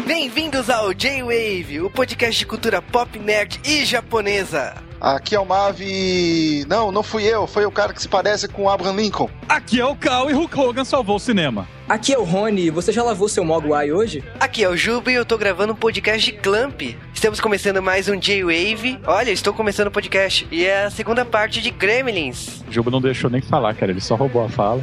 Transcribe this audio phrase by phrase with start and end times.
[0.00, 4.74] Bem-vindos ao J-Wave, o podcast de cultura pop, nerd e japonesa.
[4.98, 6.64] Aqui é o Mavi.
[6.66, 9.28] Não, não fui eu, foi o cara que se parece com o Abraham Lincoln.
[9.48, 11.68] Aqui é o Cal e Hulk Hogan salvou o cinema.
[11.92, 14.24] Aqui é o Rony, você já lavou seu Mogwai hoje?
[14.40, 16.80] Aqui é o Juba e eu tô gravando um podcast de Clamp.
[17.12, 18.98] Estamos começando mais um J-Wave.
[19.06, 20.48] Olha, estou começando o um podcast.
[20.50, 22.64] E é a segunda parte de Gremlins.
[22.66, 23.92] O Juba não deixou nem falar, cara.
[23.92, 24.82] Ele só roubou a fala.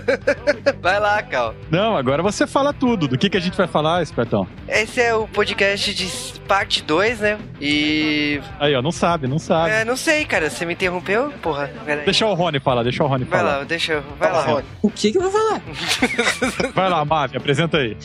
[0.80, 1.54] vai lá, Cal.
[1.70, 3.08] Não, agora você fala tudo.
[3.08, 4.46] Do que, que a gente vai falar, espertão?
[4.68, 7.38] Esse é o podcast de parte 2, né?
[7.60, 8.40] E.
[8.60, 9.70] Aí, ó, não sabe, não sabe.
[9.70, 10.48] É, não sei, cara.
[10.48, 11.32] Você me interrompeu?
[11.42, 11.68] Porra.
[12.04, 13.50] Deixa o Rony falar, deixa o Rony vai falar.
[13.50, 14.00] Vai lá, deixa.
[14.16, 14.64] Vai lá, Rony.
[14.80, 15.60] O que, que eu vou falar?
[16.74, 17.96] vai lá, Mavi, apresenta aí.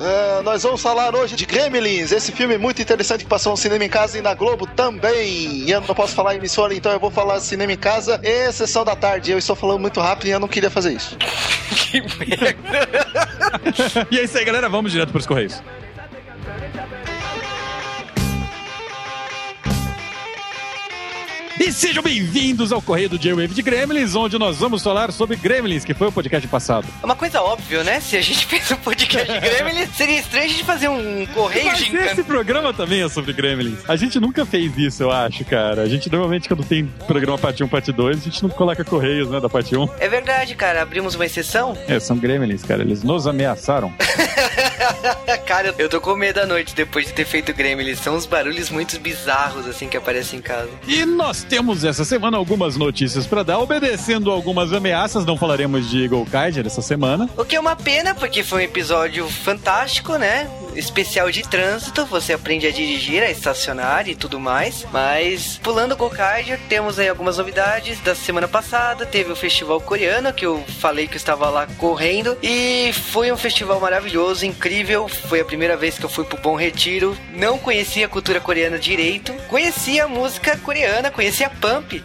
[0.00, 3.84] Uh, nós vamos falar hoje de Gremlins, esse filme muito interessante que passou no cinema
[3.84, 5.64] em casa e na Globo também.
[5.64, 8.82] E eu não posso falar emissora, então eu vou falar cinema em casa e sessão
[8.82, 9.30] da tarde.
[9.30, 11.16] Eu estou falando muito rápido e eu não queria fazer isso.
[11.90, 12.88] que merda!
[14.10, 14.70] e é isso aí, galera.
[14.70, 15.62] Vamos direto para os Correios.
[21.60, 25.84] E sejam bem-vindos ao Correio do J-Wave de Gremlins, onde nós vamos falar sobre Gremlins,
[25.84, 26.88] que foi o podcast passado.
[27.02, 28.00] É uma coisa óbvia, né?
[28.00, 31.66] Se a gente fez um podcast de Gremlins, seria estranho a gente fazer um correio
[31.66, 33.80] Mas de esse programa também é sobre Gremlins.
[33.86, 35.82] A gente nunca fez isso, eu acho, cara.
[35.82, 39.28] A gente normalmente, quando tem programa parte 1, parte 2, a gente não coloca correios,
[39.28, 39.86] né, da parte 1.
[39.98, 40.80] É verdade, cara.
[40.80, 41.76] Abrimos uma exceção.
[41.86, 42.80] É, são Gremlins, cara.
[42.80, 43.92] Eles nos ameaçaram.
[45.44, 47.98] cara, eu tô com medo da noite depois de ter feito Gremlins.
[47.98, 50.70] São uns barulhos muito bizarros, assim, que aparecem em casa.
[50.88, 55.26] E nós temos essa semana algumas notícias para dar, obedecendo algumas ameaças.
[55.26, 57.28] Não falaremos de Eagle Kaiser essa semana.
[57.36, 60.48] O que é uma pena, porque foi um episódio fantástico, né?
[60.76, 64.86] Especial de trânsito, você aprende a dirigir, a estacionar e tudo mais.
[64.92, 66.10] Mas pulando o
[66.68, 69.04] temos aí algumas novidades da semana passada.
[69.04, 72.38] Teve o festival coreano, que eu falei que eu estava lá correndo.
[72.40, 75.08] E foi um festival maravilhoso, incrível.
[75.08, 77.16] Foi a primeira vez que eu fui pro Bom Retiro.
[77.34, 79.32] Não conhecia a cultura coreana direito.
[79.48, 81.29] Conhecia a música coreana, conhecia
[81.60, 82.02] Pump.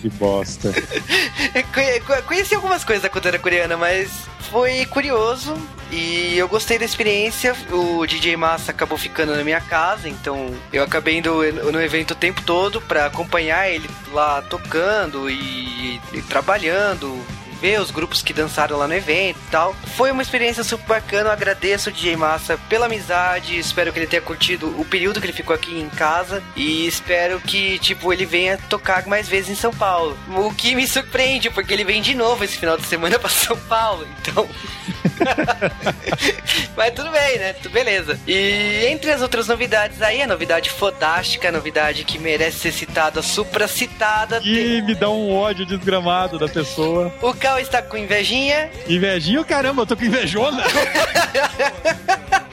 [0.00, 0.72] que bosta.
[2.26, 4.10] Conheci algumas coisas da cultura coreana, mas
[4.50, 5.56] foi curioso
[5.90, 7.54] e eu gostei da experiência.
[7.70, 11.40] O DJ Massa acabou ficando na minha casa, então eu acabei indo
[11.70, 17.18] no evento o tempo todo para acompanhar ele lá tocando e, e trabalhando
[17.60, 19.74] ver os grupos que dançaram lá no evento e tal.
[19.96, 24.06] Foi uma experiência super bacana, eu agradeço o DJ Massa pela amizade, espero que ele
[24.06, 28.26] tenha curtido o período que ele ficou aqui em casa e espero que, tipo, ele
[28.26, 30.16] venha tocar mais vezes em São Paulo.
[30.28, 33.56] O que me surpreende, porque ele vem de novo esse final de semana para São
[33.56, 34.48] Paulo, então...
[36.76, 37.52] Mas tudo bem, né?
[37.54, 38.18] Tudo beleza.
[38.26, 43.22] E entre as outras novidades aí, a novidade fodástica, a novidade que merece ser citada,
[43.22, 44.40] supracitada.
[44.44, 44.82] E tem...
[44.82, 47.12] me dá um ódio desgramado da pessoa.
[47.20, 48.70] O Está com invejinha.
[48.88, 49.42] Invejinha?
[49.44, 50.62] Caramba, eu tô com invejona.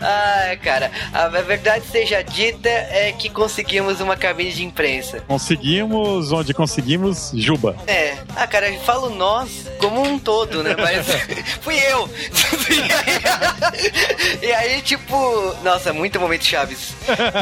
[0.00, 5.20] Ah, cara, a verdade seja dita é que conseguimos uma cabine de imprensa.
[5.20, 7.76] Conseguimos, onde conseguimos, Juba.
[7.86, 8.16] É.
[8.34, 10.74] Ah, cara, falo nós como um todo, né?
[10.76, 11.06] Mas
[11.60, 12.08] fui eu.
[14.42, 16.94] e aí, tipo, nossa, muito momento Chaves.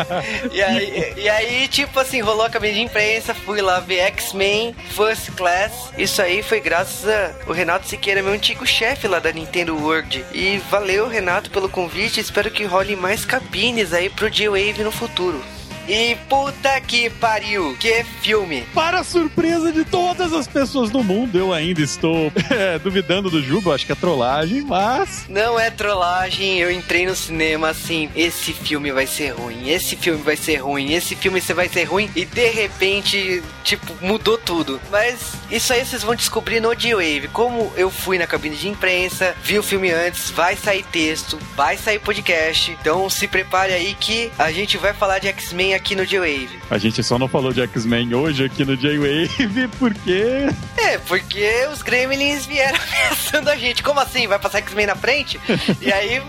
[0.52, 4.74] e, aí, e aí, tipo assim, rolou a cabine de imprensa, fui lá ver X-Men
[4.90, 5.90] First Class.
[5.96, 7.04] Isso aí foi graças
[7.46, 10.24] ao Renato Siqueira, meu antigo chefe lá da Nintendo World.
[10.32, 11.87] E valeu, Renato, pelo convite.
[12.20, 15.42] Espero que role mais cabines aí pro J-Wave no futuro.
[15.88, 18.62] E puta que pariu, que filme!
[18.74, 23.74] Para surpresa de todas as pessoas do mundo, eu ainda estou é, duvidando do Juba,
[23.74, 25.24] acho que é trollagem, mas.
[25.30, 30.22] Não é trollagem, eu entrei no cinema assim: esse filme vai ser ruim, esse filme
[30.22, 34.78] vai ser ruim, esse filme vai ser ruim, e de repente, tipo, mudou tudo.
[34.90, 37.28] Mas isso aí vocês vão descobrir no D-Wave.
[37.32, 41.78] Como eu fui na cabine de imprensa, vi o filme antes, vai sair texto, vai
[41.78, 42.76] sair podcast.
[42.78, 46.50] Então se prepare aí que a gente vai falar de X-Men aqui no J-Wave.
[46.70, 50.48] A gente só não falou de X-Men hoje aqui no J-Wave porque.
[50.76, 53.82] É, porque os Gremlins vieram ameaçando a gente.
[53.82, 54.26] Como assim?
[54.26, 55.40] Vai passar X-Men na frente?
[55.80, 56.20] e aí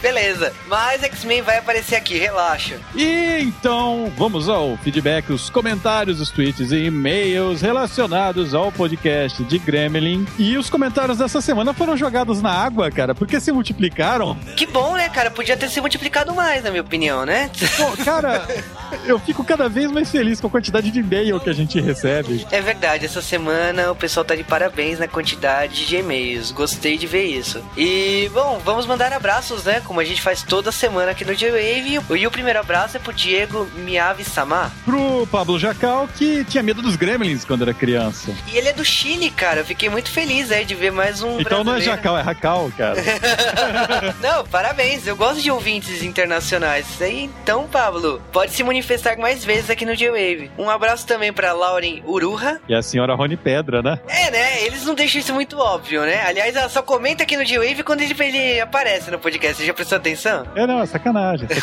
[0.00, 0.52] Beleza.
[0.66, 2.78] Mas X-Men vai aparecer aqui, relaxa.
[2.94, 9.58] E então, vamos ao feedback, os comentários, os tweets e e-mails relacionados ao podcast de
[9.58, 10.26] Gremlin.
[10.38, 14.36] E os comentários dessa semana foram jogados na água, cara, porque se multiplicaram.
[14.56, 15.30] Que bom, né, cara?
[15.30, 17.50] Podia ter se multiplicado mais, na minha opinião, né?
[17.76, 18.46] Pô, cara,
[19.06, 22.46] eu fico cada vez mais feliz com a quantidade de e-mail que a gente recebe.
[22.50, 26.50] É verdade, essa semana o pessoal tá de parabéns na quantidade de e-mails.
[26.50, 27.62] Gostei de ver isso.
[27.76, 29.80] E, bom, vamos mandar abraços, né?
[29.90, 31.98] Como a gente faz toda semana aqui no J-Wave.
[32.16, 34.70] E o primeiro abraço é pro Diego Miyavi-sama.
[34.84, 38.32] Pro Pablo Jacal, que tinha medo dos gremlins quando era criança.
[38.46, 39.62] E ele é do Chile, cara.
[39.62, 41.96] Eu fiquei muito feliz aí de ver mais um Então não é brasileiro.
[41.96, 43.02] Jacal, é Racal, cara.
[44.22, 45.08] Não, parabéns.
[45.08, 46.86] Eu gosto de ouvintes internacionais.
[47.00, 50.52] Então, Pablo, pode se manifestar mais vezes aqui no J-Wave.
[50.56, 52.60] Um abraço também pra Lauren Uruha.
[52.68, 53.98] E a senhora Rony Pedra, né?
[54.06, 54.62] É, né?
[54.62, 56.22] Eles não deixam isso muito óbvio, né?
[56.24, 59.64] Aliás, ela só comenta aqui no J-Wave quando ele, ele aparece no podcast.
[59.66, 60.44] Já prestou atenção?
[60.54, 61.48] É, não, é sacanagem.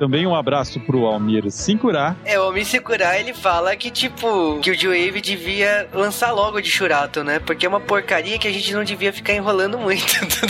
[0.00, 2.16] Também um abraço pro Almir Sincurá.
[2.24, 6.70] É, o Homem Secura, ele fala que, tipo, que o J-Wave devia lançar logo de
[6.70, 7.38] Churato, né?
[7.38, 10.06] Porque é uma porcaria que a gente não devia ficar enrolando muito.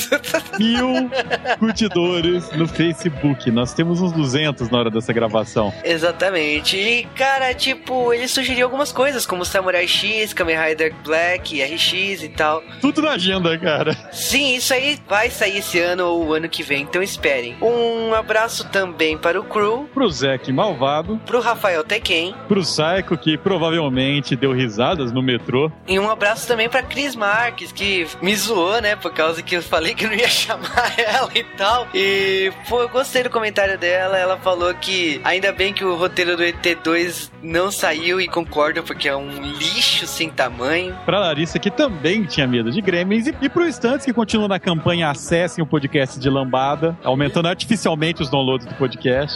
[0.56, 1.10] Mil
[1.58, 3.50] curtidores no Facebook.
[3.50, 5.74] Nós temos uns 200 na hora dessa gravação.
[5.82, 6.76] Exatamente.
[6.76, 12.28] E, cara, tipo, ele sugeriu algumas coisas, como Samurai X, Kamen Rider Black, RX e
[12.28, 12.62] tal.
[12.80, 13.96] Tudo na agenda, cara.
[14.12, 17.56] Sim, isso aí vai sair esse ano ou o ano que vem, então esperem.
[17.60, 21.20] Um abraço também para o Crew, Pro Zeke Malvado.
[21.26, 25.70] pro Rafael Tekken, Pro Psycho, que provavelmente deu risadas no metrô.
[25.86, 29.62] e um abraço também pra Cris Marques, que me zoou, né, por causa que eu
[29.62, 31.86] falei que não ia chamar ela e tal.
[31.94, 36.36] E, pô, eu gostei do comentário dela, ela falou que ainda bem que o roteiro
[36.36, 40.94] do ET2 não saiu e concordo, porque é um lixo sem tamanho.
[41.04, 43.26] Pra Larissa, que também tinha medo de gremlins.
[43.26, 48.22] E, e pro Stunts, que continua na campanha Acessem o podcast de Lambada, aumentando artificialmente
[48.22, 49.29] os downloads do podcast.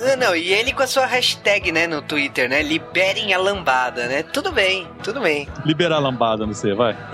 [0.00, 2.62] Ah, Não, e ele com a sua hashtag, né, no Twitter, né?
[2.62, 4.22] Liberem a lambada, né?
[4.22, 5.48] Tudo bem, tudo bem.
[5.64, 6.96] Liberar a lambada no você, vai.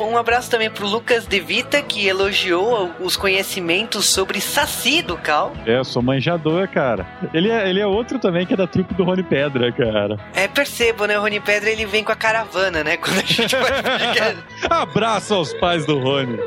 [0.00, 5.52] Um abraço também pro Lucas De Vita, que elogiou os conhecimentos sobre Saci do Cal.
[5.66, 7.06] É, eu sou manjador, cara.
[7.32, 10.18] Ele é, ele é outro também que é da trupe do Rony Pedra, cara.
[10.34, 11.18] É, percebo, né?
[11.18, 12.96] O Rony Pedra ele vem com a caravana, né?
[12.96, 14.36] Quando a gente vai.
[14.70, 16.38] Abraço aos pais do Rony.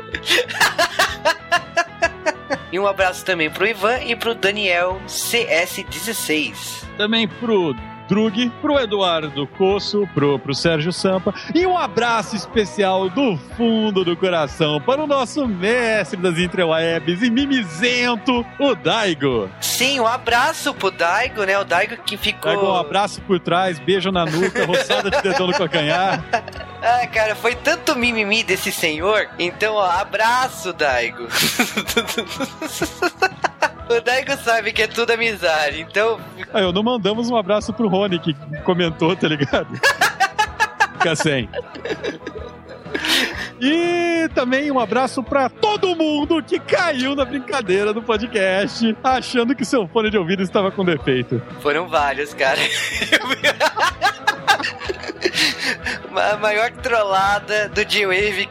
[2.72, 6.84] E um abraço também pro Ivan e pro Daniel CS16.
[6.96, 7.74] Também pro
[8.08, 11.34] Drug, pro Eduardo Coço, pro, pro Sérgio Sampa.
[11.54, 17.30] E um abraço especial do fundo do coração para o nosso mestre das interwebs e
[17.30, 19.50] mimizento, o Daigo.
[19.60, 21.58] Sim, um abraço pro Daigo, né?
[21.58, 22.50] O Daigo que ficou.
[22.50, 26.24] Daigo, um abraço por trás, beijo na nuca, roçada de dedão no calcanhar.
[26.80, 29.28] Ah, cara, foi tanto mimimi desse senhor.
[29.36, 31.26] Então, ó, abraço, Daigo.
[33.88, 36.20] o Daigo sabe que é tudo amizade, então.
[36.52, 39.68] Aí, eu não mandamos um abraço pro Rony que comentou, tá ligado?
[40.98, 41.48] Fica sem.
[43.60, 49.64] E também um abraço pra todo mundo que caiu na brincadeira do podcast, achando que
[49.64, 51.42] seu fone de ouvido estava com defeito.
[51.60, 52.58] Foram vários, cara.
[56.16, 58.48] A maior trollada do G-Wave.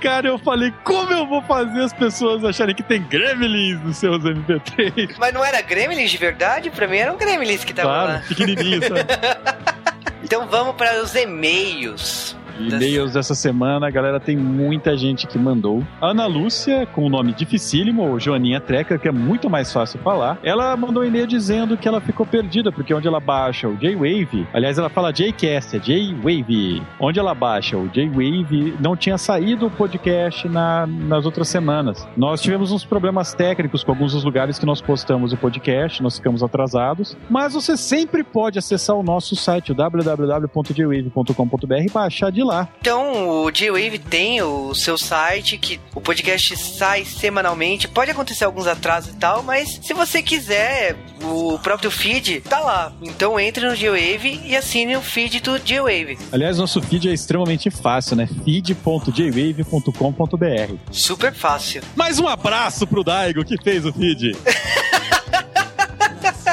[0.00, 4.22] Cara, eu falei, como eu vou fazer as pessoas acharem que tem gremlins nos seus
[4.22, 5.14] MP3?
[5.18, 6.70] Mas não era Gremlins de verdade?
[6.70, 8.22] Pra mim eram Gremlins que estavam Claro, lá.
[8.22, 9.80] sabe?
[10.22, 12.36] Então vamos para os e-mails.
[12.68, 15.82] E-mails dessa semana, a galera tem muita gente que mandou.
[16.00, 20.38] Ana Lúcia, com o nome dificílimo, ou Joaninha Treca, que é muito mais fácil falar,
[20.42, 24.46] ela mandou um e-mail dizendo que ela ficou perdida, porque onde ela baixa o J-Wave,
[24.52, 26.82] aliás, ela fala J-Cast, é J-Wave.
[26.98, 32.06] Onde ela baixa o J-Wave, não tinha saído o podcast na- nas outras semanas.
[32.16, 36.16] Nós tivemos uns problemas técnicos com alguns dos lugares que nós postamos o podcast, nós
[36.16, 42.49] ficamos atrasados, mas você sempre pode acessar o nosso site, www.jwave.com.br baixar de lá.
[42.80, 47.88] Então, o G-Wave tem o seu site, que o podcast sai semanalmente.
[47.88, 52.92] Pode acontecer alguns atrasos e tal, mas se você quiser, o próprio feed tá lá.
[53.02, 56.18] Então entre no G-Wave e assine o feed do G-Wave.
[56.32, 58.28] Aliás, nosso feed é extremamente fácil, né?
[58.44, 60.74] feed.jwave.com.br.
[60.90, 61.82] Super fácil.
[61.94, 64.36] Mais um abraço pro Daigo que fez o feed.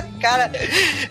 [0.22, 0.52] Cara,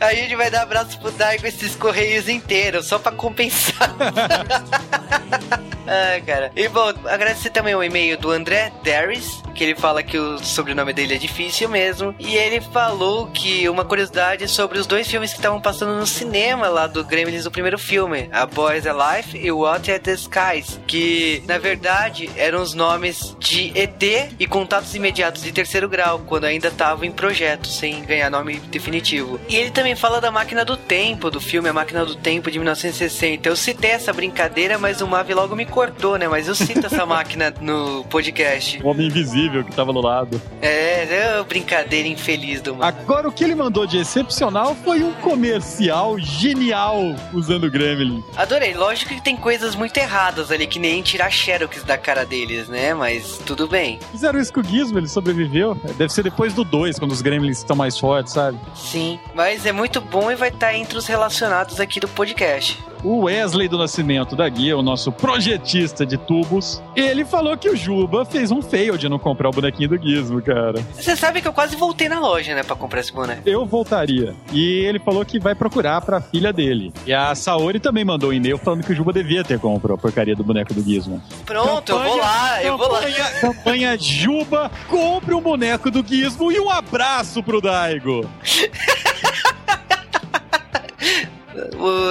[0.01, 3.95] a gente vai dar abraço pro Daigo esses correios inteiros, só pra compensar.
[5.87, 6.51] ah, cara.
[6.55, 10.93] E bom, agradecer também o e-mail do André Darris, que ele fala que o sobrenome
[10.93, 12.15] dele é difícil mesmo.
[12.19, 16.69] E ele falou que uma curiosidade sobre os dois filmes que estavam passando no cinema
[16.69, 21.43] lá do Gremlins do primeiro filme, A Boys Alive e What at the Skies, que
[21.47, 24.03] na verdade eram os nomes de ET
[24.39, 29.41] e contatos imediatos de terceiro grau, quando ainda estavam em projeto, sem ganhar nome definitivo.
[29.49, 32.59] E ele também fala da Máquina do Tempo, do filme A Máquina do Tempo de
[32.59, 33.49] 1960.
[33.49, 36.27] Eu citei essa brincadeira, mas o Mavi logo me cortou, né?
[36.27, 38.83] Mas eu cito essa máquina no podcast.
[38.83, 40.41] O homem invisível que tava do lado.
[40.63, 42.83] É, é brincadeira infeliz do mundo.
[42.85, 48.25] Agora, o que ele mandou de excepcional foi um comercial genial usando o Gremlin.
[48.39, 48.73] Adorei.
[48.73, 52.95] Lógico que tem coisas muito erradas ali, que nem tirar xerox da cara deles, né?
[52.95, 53.99] Mas tudo bem.
[54.11, 55.75] Fizeram isso com o Gizmo, ele sobreviveu.
[55.99, 58.59] Deve ser depois do 2, quando os Gremlins estão mais fortes, sabe?
[58.75, 62.83] Sim, mas é muito bom e vai estar entre os relacionados aqui do podcast.
[63.05, 67.77] O Wesley do Nascimento da Guia, o nosso projetista de tubos, ele falou que o
[67.77, 70.81] Juba fez um fail de não comprar o bonequinho do Gizmo, cara.
[70.95, 73.43] Você sabe que eu quase voltei na loja, né, pra comprar esse boneco.
[73.45, 74.35] Eu voltaria.
[74.53, 76.93] E ele falou que vai procurar pra filha dele.
[77.05, 79.99] E a Saori também mandou um e-mail falando que o Juba devia ter comprado a
[79.99, 81.21] porcaria do boneco do Gizmo.
[81.45, 83.01] Pronto, eu vou lá, eu vou lá.
[83.01, 88.29] Campanha, campanha Juba, compre um boneco do Gizmo e um abraço pro Daigo.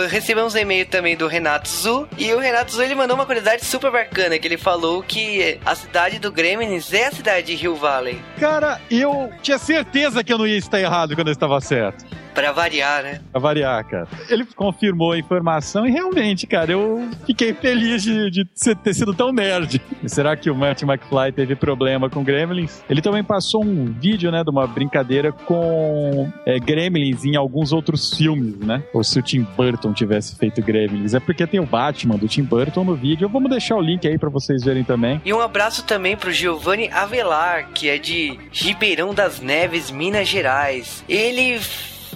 [0.10, 2.08] Recebemos um e-mail também do Renato Zu.
[2.18, 5.75] E o Renato Zu ele mandou uma curiosidade super bacana: que ele falou que a
[5.75, 8.22] cidade do Gremlins é a cidade de Hill Valley.
[8.40, 12.06] Cara, eu tinha certeza que eu não ia estar errado quando eu estava certo.
[12.36, 13.22] Pra variar, né?
[13.32, 14.08] Pra variar, cara.
[14.30, 19.13] Ele confirmou a informação e realmente, cara, eu fiquei feliz de, de ser- ter sido
[19.13, 19.82] tão nerd.
[20.06, 22.84] Será que o Marty McFly teve problema com Gremlins?
[22.89, 28.13] Ele também passou um vídeo, né, de uma brincadeira com é, Gremlins em alguns outros
[28.15, 28.84] filmes, né?
[28.94, 31.13] Ou se o Tim Burton tivesse feito Gremlins.
[31.13, 33.30] É porque tem o Batman do Tim Burton no vídeo.
[33.30, 35.22] Vamos deixar o link aí pra vocês verem também.
[35.24, 41.04] E um abraço também pro Giovanni Avelar, que é de Ribeirão das Neves, Minas Gerais.
[41.08, 41.60] Ele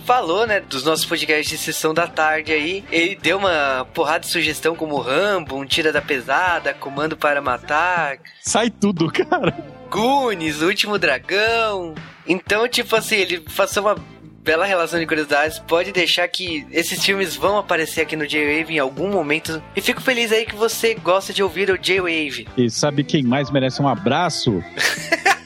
[0.10, 2.84] falou, né, dos nossos podcasts de sessão da tarde aí.
[2.92, 8.18] Ele deu uma porrada de sugestão como Rambo, um Tira da Pesada, Comando para Matar,
[8.42, 9.56] Sai tudo, cara.
[9.88, 11.94] Goonies, O Último Dragão.
[12.28, 13.96] Então, tipo assim, ele passou uma
[14.44, 15.60] bela relação de curiosidades.
[15.60, 19.62] Pode deixar que esses filmes vão aparecer aqui no J-Wave em algum momento.
[19.76, 22.48] E fico feliz aí que você gosta de ouvir o J-Wave.
[22.58, 24.64] E sabe quem mais merece um abraço?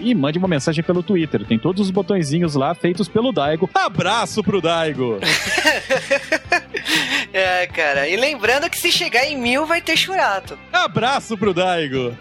[0.00, 1.44] e mande uma mensagem pelo Twitter.
[1.44, 3.70] Tem todos os botõezinhos lá feitos pelo Daigo.
[3.74, 5.18] Abraço pro Daigo!
[7.32, 8.08] É, cara.
[8.08, 10.58] E lembrando que se chegar em mil vai ter churato.
[10.72, 12.16] Abraço pro Daigo!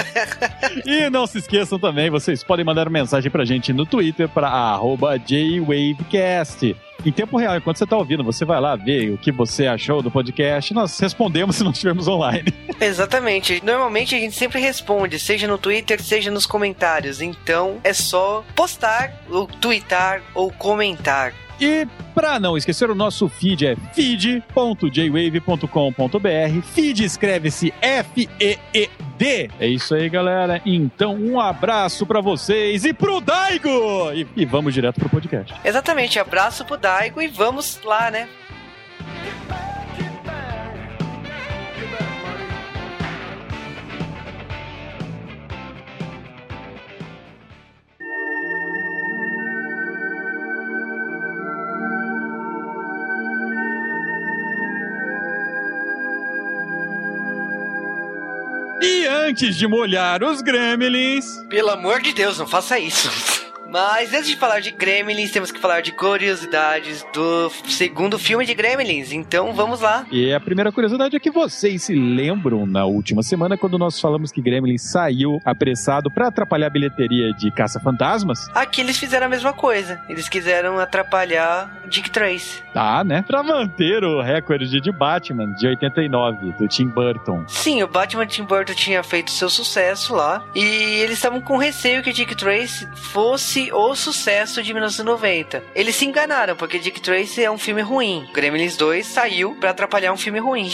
[0.86, 5.18] e não se esqueçam também, vocês podem mandar mensagem pra gente no Twitter para arroba
[5.18, 6.74] JWavecast.
[7.04, 10.02] Em tempo real, enquanto você tá ouvindo, você vai lá ver o que você achou
[10.02, 10.74] do podcast.
[10.74, 12.52] Nós respondemos se não estivermos online.
[12.80, 13.62] Exatamente.
[13.64, 17.20] Normalmente a gente sempre responde, seja no Twitter, seja nos comentários.
[17.20, 21.32] Então é só postar, ou twittar, ou comentar.
[21.60, 26.62] E pra não esquecer, o nosso feed é feed.jwave.com.br.
[26.72, 29.50] Feed escreve-se F-E-E-D.
[29.60, 30.62] É isso aí, galera.
[30.64, 34.10] Então, um abraço pra vocês e pro Daigo!
[34.12, 35.54] E, e vamos direto pro podcast.
[35.64, 36.18] Exatamente.
[36.18, 38.26] Abraço pro Daigo e vamos lá, né?
[59.30, 63.08] Antes de molhar os gremlins, Pelo amor de Deus, não faça isso.
[63.70, 68.52] Mas antes de falar de Gremlins, temos que falar de curiosidades do segundo filme de
[68.52, 69.12] Gremlins.
[69.12, 70.04] Então vamos lá.
[70.10, 74.32] E a primeira curiosidade é que vocês se lembram na última semana quando nós falamos
[74.32, 78.48] que Gremlin saiu apressado pra atrapalhar a bilheteria de Caça-Fantasmas?
[78.54, 80.00] Aqui eles fizeram a mesma coisa.
[80.08, 82.62] Eles quiseram atrapalhar Dick Trace.
[82.74, 83.22] Tá, né?
[83.26, 87.44] Pra manter o recorde de Batman de 89 do Tim Burton.
[87.46, 90.44] Sim, o Batman Tim Burton tinha feito seu sucesso lá.
[90.54, 90.60] E
[91.02, 95.62] eles estavam com receio que Dick Trace fosse o sucesso de 1990.
[95.74, 98.26] Eles se enganaram, porque Dick Trace é um filme ruim.
[98.32, 100.70] Gremlins 2 saiu pra atrapalhar um filme ruim.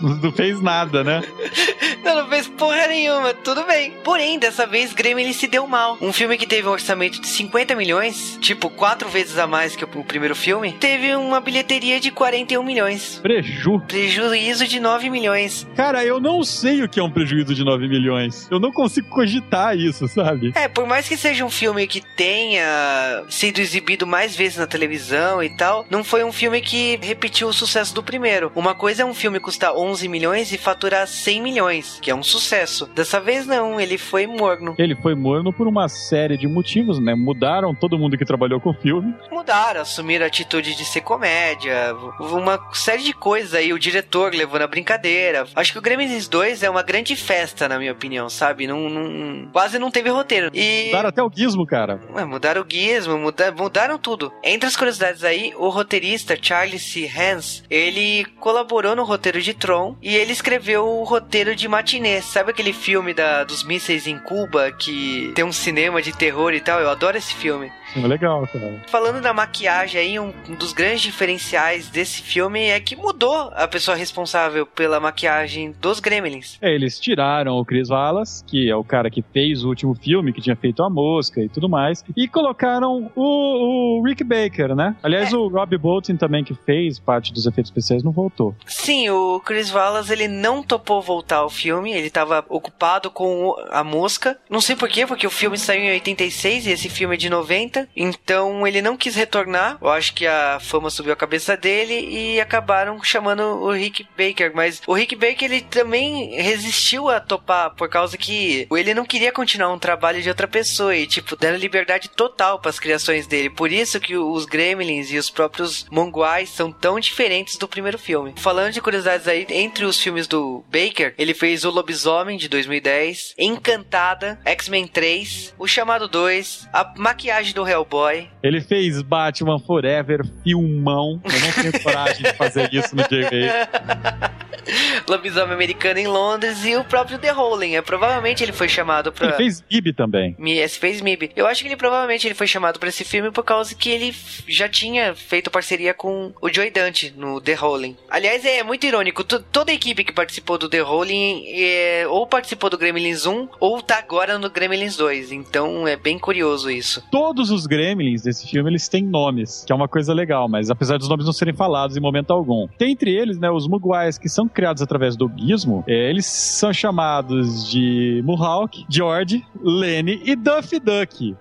[0.00, 1.22] Não fez nada, né?
[2.02, 3.92] Não, não fez porra nenhuma, tudo bem.
[4.02, 5.96] Porém, dessa vez Gremlins se deu mal.
[6.00, 9.84] Um filme que teve um orçamento de 50 milhões, tipo quatro vezes a mais que
[9.84, 13.18] o o primeiro filme, teve uma bilheteria de 41 milhões.
[13.22, 13.80] Preju.
[13.86, 15.66] Prejuízo de 9 milhões.
[15.76, 18.48] Cara, eu não sei o que é um prejuízo de 9 milhões.
[18.50, 20.52] Eu não consigo cogitar isso, sabe?
[20.54, 24.66] É, por mais que seja seja um filme que tenha sido exibido mais vezes na
[24.66, 28.52] televisão e tal, não foi um filme que repetiu o sucesso do primeiro.
[28.54, 32.22] Uma coisa é um filme custar 11 milhões e faturar 100 milhões, que é um
[32.22, 32.86] sucesso.
[32.94, 34.74] Dessa vez não, ele foi morno.
[34.78, 37.14] Ele foi morno por uma série de motivos, né?
[37.14, 39.14] Mudaram todo mundo que trabalhou com o filme.
[39.30, 44.62] Mudaram, assumiram a atitude de ser comédia, uma série de coisas aí, o diretor levando
[44.62, 45.46] a brincadeira.
[45.54, 48.66] Acho que o Gremlins 2 é uma grande festa, na minha opinião, sabe?
[48.66, 50.50] Não, não quase não teve roteiro.
[50.54, 50.86] E...
[50.86, 52.00] Mudaram até o gizmo, cara.
[52.14, 54.32] Ué, mudaram o gizmo, muda, mudaram tudo.
[54.42, 57.08] Entre as curiosidades aí, o roteirista Charles C.
[57.08, 62.20] Hans, ele colaborou no roteiro de Tron e ele escreveu o roteiro de Matinê.
[62.20, 66.60] Sabe aquele filme da, dos mísseis em Cuba que tem um cinema de terror e
[66.60, 66.80] tal?
[66.80, 67.70] Eu adoro esse filme.
[67.96, 68.82] Legal, cara.
[68.88, 73.96] Falando da maquiagem aí, um dos grandes diferenciais desse filme é que mudou a pessoa
[73.96, 76.58] responsável pela maquiagem dos Gremlins.
[76.60, 80.32] É, eles tiraram o Chris Wallace, que é o cara que fez o último filme,
[80.32, 80.88] que tinha feito a
[81.36, 84.96] e tudo mais, e colocaram o, o Rick Baker, né?
[85.02, 85.36] Aliás, É.
[85.36, 88.54] o Robbie Bolton também, que fez parte dos efeitos especiais, não voltou.
[88.66, 93.82] Sim, o Chris Wallace ele não topou voltar ao filme, ele estava ocupado com a
[93.84, 94.38] mosca.
[94.50, 97.88] Não sei porquê, porque o filme saiu em 86 e esse filme é de 90.
[97.96, 99.78] Então ele não quis retornar.
[99.80, 104.52] Eu acho que a fama subiu a cabeça dele e acabaram chamando o Rick Baker.
[104.54, 109.32] Mas o Rick Baker ele também resistiu a topar por causa que ele não queria
[109.32, 113.50] continuar um trabalho de outra pessoa e tipo dando liberdade total para as criações dele.
[113.50, 118.34] Por isso que os Gremlins e os próprios Monguais são tão diferentes do primeiro filme.
[118.36, 123.34] Falando de curiosidades aí, entre os filmes do Baker, ele fez O Lobisomem de 2010,
[123.38, 128.28] Encantada, X-Men 3, O Chamado 2, a maquiagem do Hellboy.
[128.42, 131.20] Ele fez Batman Forever, filmão.
[131.24, 133.48] Eu não tenho coragem de fazer isso no J-Way.
[135.08, 137.74] Lobisomem americano em Londres e o próprio The Howling.
[137.76, 139.28] É, provavelmente ele foi chamado pra.
[139.28, 140.36] Ele fez Ib também.
[140.38, 141.00] Esse fez
[141.36, 144.14] Eu acho que ele provavelmente ele foi chamado pra esse filme por causa que ele
[144.48, 147.96] já tinha feito parceria com o Joey Dante no The Rolling.
[148.10, 149.24] Aliás, é muito irônico.
[149.24, 153.48] to- toda a equipe que participou do The Rolling é, ou participou do Gremlins 1
[153.60, 155.32] ou tá agora no Gremlins 2.
[155.32, 157.02] Então é bem curioso isso.
[157.10, 160.98] Todos os Gremlins desse filme, eles têm nomes, que é uma coisa legal, mas apesar
[160.98, 162.66] dos nomes não serem falados em momento algum.
[162.78, 166.72] Tem entre eles, né, os Mugwais, que são criados através do Gizmo, é, eles são
[166.72, 170.91] chamados de Mohawk, George, Lenny e Duffy Duck,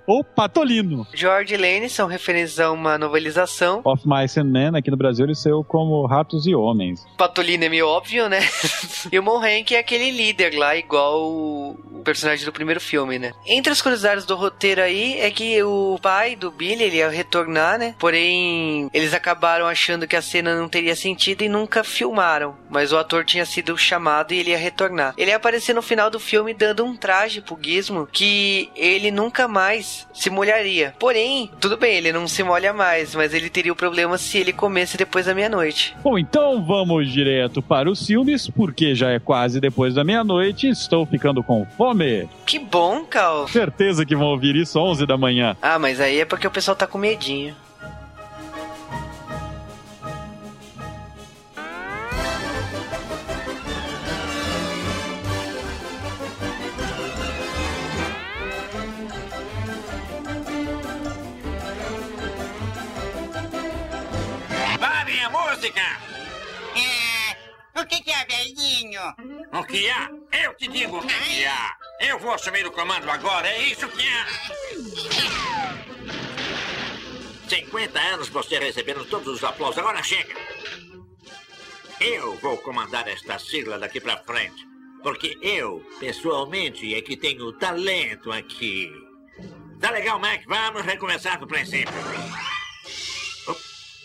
[0.08, 1.06] ou Patolino.
[1.14, 3.82] George Lane são referências a uma novelização.
[3.84, 7.06] Of Mice and Men, aqui no Brasil, ele saiu como Ratos e Homens.
[7.18, 8.40] Patolino é meio óbvio, né?
[9.12, 13.32] e o Monhank é aquele líder lá, igual o personagem do primeiro filme, né?
[13.46, 17.78] Entre as curiosidades do roteiro aí é que o pai do Billy, ele ia retornar,
[17.78, 17.96] né?
[18.00, 22.56] Porém, eles acabaram achando que a cena não teria sentido e nunca filmaram.
[22.70, 25.14] Mas o ator tinha sido chamado e ele ia retornar.
[25.18, 29.48] Ele ia aparecer no final do filme dando um traje pro Gizmo que ele nunca
[29.48, 30.94] mais se molharia.
[31.00, 34.52] Porém, tudo bem, ele não se molha mais, mas ele teria o problema se ele
[34.52, 35.96] comesse depois da meia-noite.
[36.04, 40.72] Bom, então vamos direto para os filmes, porque já é quase depois da meia-noite e
[40.72, 42.28] estou ficando com fome.
[42.46, 43.48] Que bom, Cal.
[43.48, 45.56] Certeza que vão ouvir isso às 11 da manhã.
[45.62, 47.56] Ah, mas aí é porque o pessoal tá com medinho.
[65.62, 65.82] Música!
[66.76, 69.02] É, o que, que é, velhinho?
[69.54, 70.10] O que há?
[70.44, 71.78] Eu te digo o que, que há!
[72.00, 74.26] Eu vou assumir o comando agora, é isso que há!
[77.48, 80.34] 50 anos você recebendo todos os aplausos, agora chega!
[82.00, 84.66] Eu vou comandar esta sigla daqui pra frente,
[85.04, 88.92] porque eu, pessoalmente, é que tenho talento aqui.
[89.80, 90.44] Tá legal, Mac?
[90.48, 91.94] Vamos recomeçar do princípio.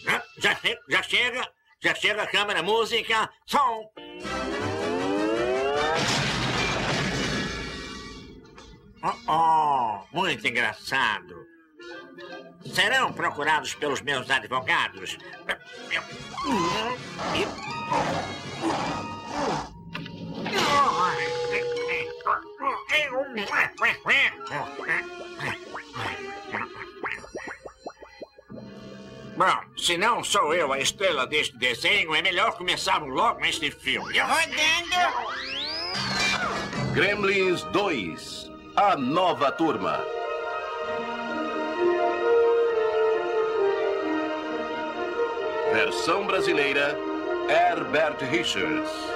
[0.06, 0.22] Já,
[0.88, 1.52] já chega?
[1.80, 3.90] Já chega a câmera, música, som!
[9.02, 11.46] Oh, oh, muito engraçado.
[12.72, 15.16] Serão procurados pelos meus advogados.
[29.36, 34.18] Bom, se não sou eu a estrela deste desenho, é melhor começarmos logo este filme.
[34.18, 34.96] Rodando.
[36.94, 40.02] Gremlins 2 A Nova Turma.
[45.74, 46.96] Versão brasileira
[47.50, 49.15] Herbert Richards.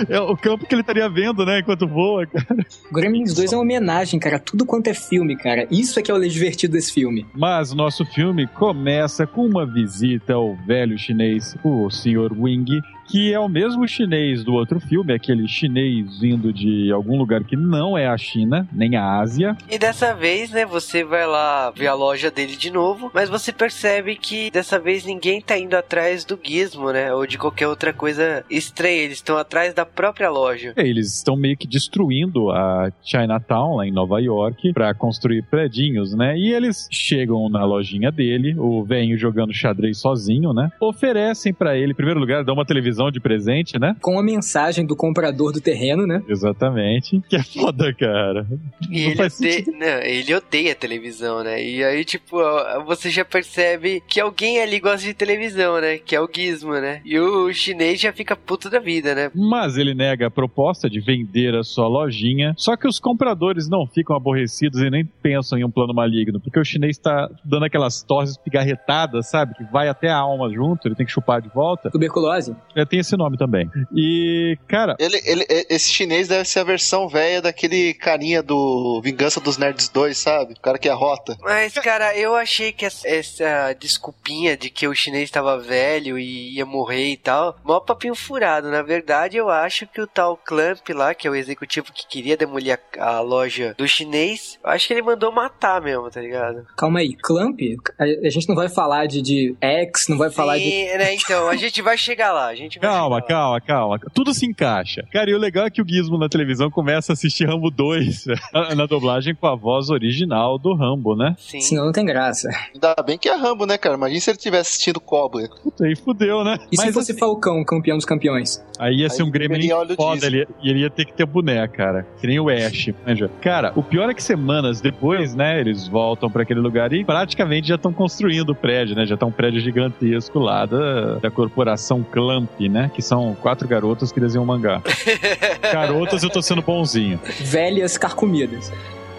[0.08, 1.60] É o campo que ele estaria vendo, né?
[1.60, 2.66] Enquanto voa, cara.
[2.92, 4.40] Gremlins 2 é uma homenagem, cara.
[4.40, 5.68] Tudo quanto é filme, cara.
[5.70, 7.26] Isso é que é o divertido desse filme.
[7.34, 12.32] Mas o nosso filme começa com uma visita ao velho chinês, o Sr.
[12.38, 17.44] Wing, que é o mesmo chinês do outro filme, aquele chinês vindo de algum lugar
[17.44, 19.58] que não é a China, nem a Ásia.
[19.70, 23.52] E dessa vez, né, você vai lá ver a loja dele de novo, mas você
[23.52, 27.94] percebe que dessa vez ninguém tá indo atrás do gizmo, né, ou de qualquer outra
[27.94, 30.74] coisa estranha, eles estão atrás da própria loja.
[30.76, 36.14] É, eles estão meio que destruindo a Chinatown lá em Nova York para construir predinhos,
[36.14, 41.78] né, e eles chegam na lojinha dele, o velho jogando xadrez sozinho, né, oferecem para
[41.78, 43.96] ele, em primeiro lugar, dão uma televisão de presente, né?
[44.02, 46.22] Com a mensagem do comprador do terreno, né?
[46.28, 47.22] Exatamente.
[47.30, 48.46] Que é foda, cara.
[48.90, 51.64] E ele, odeia, não, ele odeia televisão, né?
[51.64, 52.38] E aí, tipo,
[52.86, 55.98] você já percebe que alguém ali gosta de televisão, né?
[55.98, 57.02] Que é o Gizmo, né?
[57.06, 59.32] E o chinês já fica puto da vida, né?
[59.34, 62.54] Mas ele nega a proposta de vender a sua lojinha.
[62.58, 66.60] Só que os compradores não ficam aborrecidos e nem pensam em um plano maligno, porque
[66.60, 69.56] o chinês tá dando aquelas toses pigarretadas, sabe?
[69.56, 71.90] Que vai até a alma junto, ele tem que chupar de volta.
[71.90, 72.56] Tuberculose.
[72.76, 73.70] É, tem esse nome também.
[73.96, 74.96] E, cara.
[75.00, 79.90] Ele, ele, esse chinês deve ser a versão velha daquele carinha do Vingança dos Nerds
[79.90, 80.54] 2, sabe?
[80.54, 81.38] O cara que é rota.
[81.42, 86.56] Mas, cara, eu achei que essa, essa desculpinha de que o chinês estava velho e
[86.56, 88.70] ia morrer e tal, mó papinho furado.
[88.70, 92.38] Na verdade, eu acho que o tal Clamp lá, que é o executivo que queria
[92.38, 96.66] demolir a, a loja do chinês, eu acho que ele mandou matar mesmo, tá ligado?
[96.78, 97.60] Calma aí, Clamp?
[98.00, 100.70] A, a gente não vai falar de, de X, não vai Sim, falar de.
[100.98, 101.16] né?
[101.16, 102.48] Então, a gente vai chegar lá.
[102.48, 104.00] A gente calma, calma, calma.
[104.14, 105.04] Tudo se encaixa.
[105.12, 108.26] Cara, e o legal é que o Gizmo na televisão começa a assistir Rambo 2
[108.76, 111.36] na dublagem com a voz original do Rambo, né?
[111.38, 111.62] Sim.
[111.62, 112.50] Senão não tem graça.
[112.74, 113.96] Ainda bem que é Rambo, né, cara?
[113.96, 115.48] Imagina se ele tivesse assistindo Cobra.
[115.64, 116.58] Puta, aí fudeu, né?
[116.72, 117.20] E Mas se fosse assim...
[117.20, 118.64] Falcão, campeão dos campeões?
[118.78, 121.68] Aí ia ser aí um Gremlin foda, ele, e ele ia ter que ter boné,
[121.68, 122.06] cara.
[122.20, 122.90] Que nem o Ash.
[123.06, 123.30] Manja.
[123.42, 127.68] Cara, o pior é que semanas depois, né, eles voltam para aquele lugar e praticamente
[127.68, 129.06] já estão construindo o prédio, né?
[129.06, 132.90] Já tá um prédio gigantesco lá da, da corporação Clamp, né?
[132.94, 134.82] Que são quatro garotas que desenham mangá.
[135.62, 137.20] garotas, eu tô sendo bonzinho.
[137.42, 138.72] Velhas carcomidas.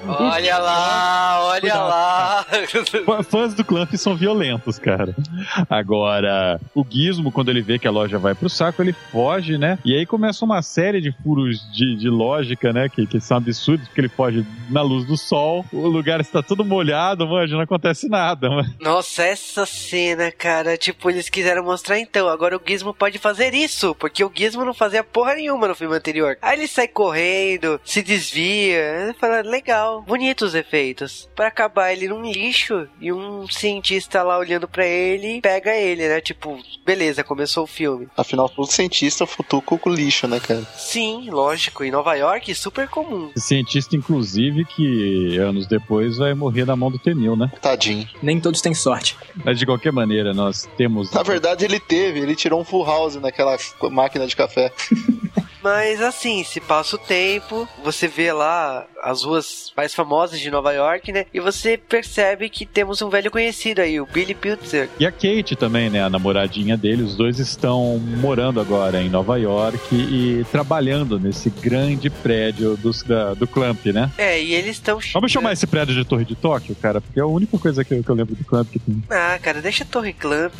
[0.07, 1.89] Olha lá, olha Cuidado.
[1.89, 2.47] lá.
[3.25, 5.15] Fãs do Clamp são violentos, cara.
[5.69, 9.79] Agora, o Gizmo, quando ele vê que a loja vai pro saco, ele foge, né?
[9.85, 12.89] E aí começa uma série de furos de, de lógica, né?
[12.89, 16.65] Que, que são absurdos, porque ele foge na luz do sol, o lugar está todo
[16.65, 18.75] molhado, mano, não acontece nada, mano.
[18.81, 23.95] Nossa, essa cena, cara, tipo, eles quiseram mostrar então, agora o Gizmo pode fazer isso,
[23.95, 26.37] porque o Gizmo não fazia porra nenhuma no filme anterior.
[26.41, 31.29] Aí ele sai correndo, se desvia, fala, legal, bonitos os efeitos.
[31.35, 36.21] Para acabar ele num lixo e um cientista lá olhando para ele pega ele, né?
[36.21, 38.09] Tipo, beleza, começou o filme.
[38.17, 40.63] Afinal, todo cientista futuca com lixo, né, cara?
[40.77, 41.85] Sim, lógico.
[41.85, 43.31] Em Nova York, super comum.
[43.37, 47.51] Cientista, inclusive, que anos depois vai morrer na mão do Tenil, né?
[47.61, 48.09] Tadinho.
[48.23, 49.17] Nem todos têm sorte.
[49.45, 51.11] Mas de qualquer maneira, nós temos.
[51.13, 53.57] Na verdade, ele teve, ele tirou um full house naquela
[53.91, 54.73] máquina de café.
[55.63, 60.73] Mas assim, se passa o tempo, você vê lá as ruas mais famosas de Nova
[60.73, 61.27] York, né?
[61.33, 64.89] E você percebe que temos um velho conhecido aí, o Billy Putzer.
[64.99, 66.03] E a Kate também, né?
[66.03, 67.03] A namoradinha dele.
[67.03, 73.35] Os dois estão morando agora em Nova York e, trabalhando nesse grande prédio do, da,
[73.35, 74.11] do Clamp, né?
[74.19, 74.99] É, e eles estão.
[75.13, 77.01] Vamos chamar esse prédio de Torre de Tóquio, cara?
[77.01, 79.03] Porque é a única coisa que eu, que eu lembro do Clamp que tem.
[79.11, 80.55] Ah, cara, deixa Torre Clamp.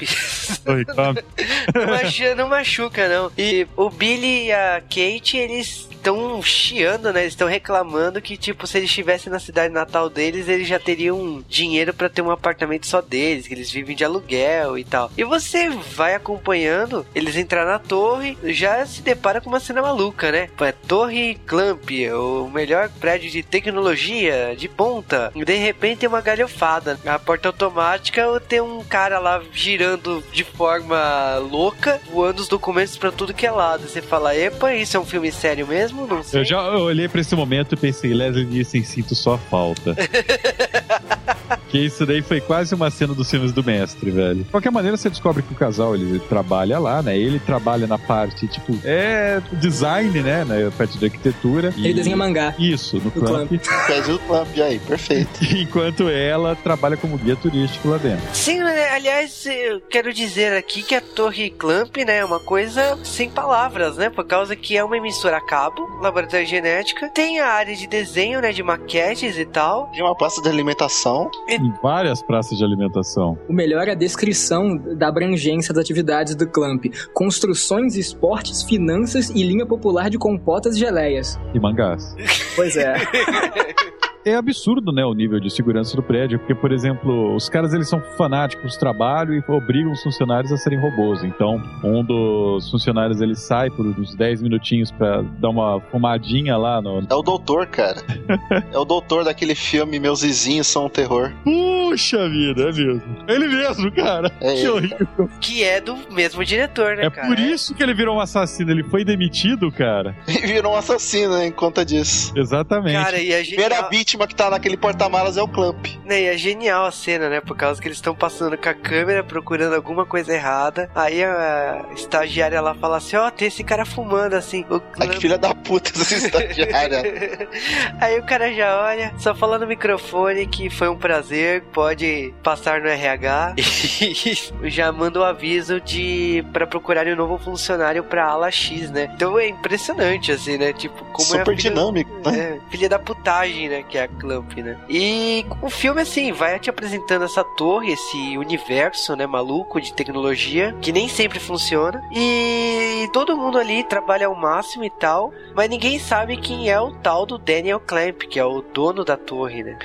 [0.65, 1.19] Torre Clamp.
[1.75, 3.33] não, machuca, não machuca, não.
[3.37, 7.21] E o Billy e a Kate, eles estão chiando, né?
[7.21, 11.45] Eles estão reclamando que, tipo, se eles estivessem na cidade natal deles, eles já teriam
[11.49, 15.11] dinheiro para ter um apartamento só deles, que eles vivem de aluguel e tal.
[15.17, 20.33] E você vai acompanhando, eles entrar na torre, já se depara com uma cena maluca,
[20.33, 20.49] né?
[20.61, 25.31] É Torre Clamp, o melhor prédio de tecnologia de ponta.
[25.35, 26.99] E de repente tem uma galhofada.
[27.05, 33.13] A porta automática tem um cara lá girando de forma louca, voando os documentos para
[33.13, 33.89] tudo que é lado.
[33.89, 35.90] Você fala, epa, isso é um filme sério mesmo?
[35.93, 36.41] Não sei.
[36.41, 39.97] Eu já olhei pra esse momento e pensei, Leslie Nielsen, sinto sua falta.
[41.69, 44.45] que isso daí foi quase uma cena dos filmes do mestre, velho.
[44.45, 47.17] De qualquer maneira, você descobre que o casal, ele trabalha lá, né?
[47.19, 50.45] Ele trabalha na parte, tipo, é design, né?
[50.45, 51.73] Na parte de arquitetura.
[51.77, 52.55] Ele E- desenha mangá.
[52.59, 53.51] Isso, no Clamp.
[53.87, 55.31] Pede o Clamp aí, perfeito.
[55.55, 58.25] Enquanto ela trabalha como guia turístico lá dentro.
[58.35, 58.91] Sim, né?
[58.91, 63.97] aliás, eu quero dizer aqui que a Torre Clamp, né, é uma coisa sem palavras,
[63.97, 64.11] né?
[64.11, 67.87] Por causa que é uma emissora a cabo, laboratório de genética, tem a área de
[67.87, 69.87] desenho, né, de maquetes e tal.
[69.93, 71.31] Tem uma pasta de alimentação.
[71.49, 73.39] Em várias praças de alimentação.
[73.49, 76.85] O melhor é a descrição da abrangência das atividades do Clamp.
[77.13, 81.39] Construções, esportes, finanças e linha popular de compotas e geleias.
[81.55, 82.15] E mangás.
[82.55, 82.95] Pois é.
[84.25, 87.89] É absurdo, né, o nível de segurança do prédio, porque, por exemplo, os caras eles
[87.89, 91.25] são fanáticos do trabalho e obrigam os funcionários a serem robôs.
[91.25, 96.83] Então, um dos funcionários ele sai por uns 10 minutinhos pra dar uma fumadinha lá
[96.83, 97.01] no.
[97.09, 98.03] É o doutor, cara.
[98.71, 101.33] é o doutor daquele filme Meus Vizinhos São um Terror.
[101.43, 103.03] Puxa vida, é mesmo.
[103.27, 104.31] Ele mesmo, cara.
[104.41, 105.31] É que ele, horrível.
[105.41, 107.27] Que é do mesmo diretor, né, É cara?
[107.27, 108.71] por isso que ele virou um assassino.
[108.71, 110.15] Ele foi demitido, cara.
[110.29, 112.33] E virou um assassino, né, em conta disso.
[112.37, 113.03] Exatamente.
[113.03, 115.87] Cara, e é A primeira genial, vítima que tá naquele porta-malas é o Clamp.
[116.05, 117.41] né, e é genial a cena, né?
[117.41, 120.91] Por causa que eles estão passando com a câmera, procurando alguma coisa errada.
[120.97, 124.65] Aí a estagiária lá fala assim, ó, tem esse cara fumando, assim.
[124.69, 127.03] O Ai, Clamp que filha da puta essa estagiária.
[128.01, 132.81] Aí o cara já olha, só fala no microfone que foi um prazer, pode passar
[132.81, 134.25] no RH e
[134.71, 139.09] já manda o aviso de para procurarem um novo funcionário pra ala X, né?
[139.15, 140.73] Então é impressionante assim, né?
[140.73, 142.59] Tipo, como é Super a filha- dinâmico, né?
[142.67, 143.85] é, filha da putagem, né?
[143.89, 144.77] Que é a Clamp, né?
[144.89, 149.27] E o filme, assim, vai te apresentando essa torre, esse universo, né?
[149.27, 152.03] Maluco de tecnologia, que nem sempre funciona.
[152.13, 156.93] E todo mundo ali trabalha ao máximo e tal, mas ninguém sabe quem é o
[156.93, 159.79] tal do Daniel Clamp, que é o dono da torre, né?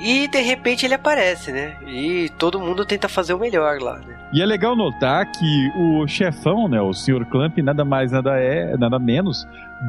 [0.00, 1.76] E de repente ele aparece, né?
[1.86, 4.18] E todo mundo tenta fazer o melhor lá, né?
[4.32, 7.26] E é legal notar que o chefão, né, o Sr.
[7.26, 9.46] Clamp, nada mais, nada é, nada menos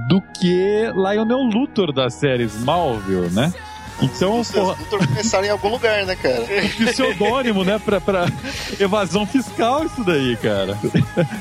[0.10, 3.54] do que Lionel Luthor da série Smallville, né?
[4.02, 4.76] Então, Os porra,
[5.08, 6.42] começaram em algum lugar, né, cara?
[6.92, 8.26] pseudônimo, né, pra, pra
[8.80, 10.78] evasão fiscal isso daí, cara.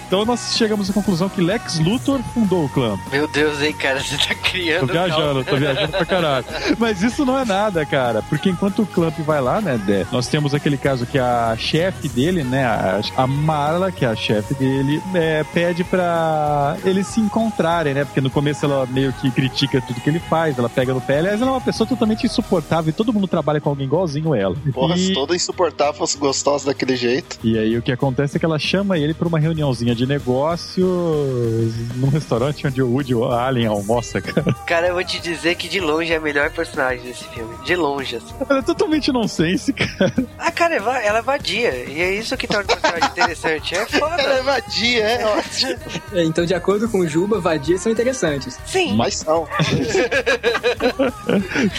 [0.06, 3.00] Então nós chegamos à conclusão que Lex Luthor fundou o Clamp.
[3.10, 4.00] Meu Deus, hein, cara?
[4.00, 4.92] Você tá Tô criando.
[4.92, 6.44] viajando, tô viajando pra caralho.
[6.78, 8.22] Mas isso não é nada, cara.
[8.22, 9.80] Porque enquanto o Clamp vai lá, né,
[10.12, 14.16] nós temos aquele caso que a chefe dele, né, a, a Marla, que é a
[14.16, 18.04] chefe dele, é, pede pra eles se encontrarem, né?
[18.04, 21.18] Porque no começo ela meio que critica tudo que ele faz, ela pega no pé.
[21.18, 22.49] Aliás, ela é uma pessoa totalmente insuportável
[22.88, 24.56] e todo mundo trabalha com alguém igualzinho ela.
[24.72, 27.38] Porra, e, se toda insuportável fosse gostosa daquele jeito.
[27.42, 31.72] e aí o que acontece é que ela chama ele pra uma reuniãozinha de negócios
[31.96, 34.52] num restaurante onde o Woody Allen almoça, cara.
[34.66, 37.54] Cara, eu vou te dizer que de longe é a melhor personagem desse filme.
[37.64, 38.34] De longe, assim.
[38.48, 40.12] Ela é totalmente nonsense, cara.
[40.38, 41.70] Ah, cara, é ela é vadia.
[41.88, 43.74] E é isso que torna o personagem interessante.
[43.74, 44.22] É Ela foda.
[44.22, 45.76] é vadia, é ótimo.
[46.12, 48.58] É, Então, de acordo com o Juba, vadias são interessantes.
[48.66, 48.94] Sim.
[48.96, 49.46] Mas são.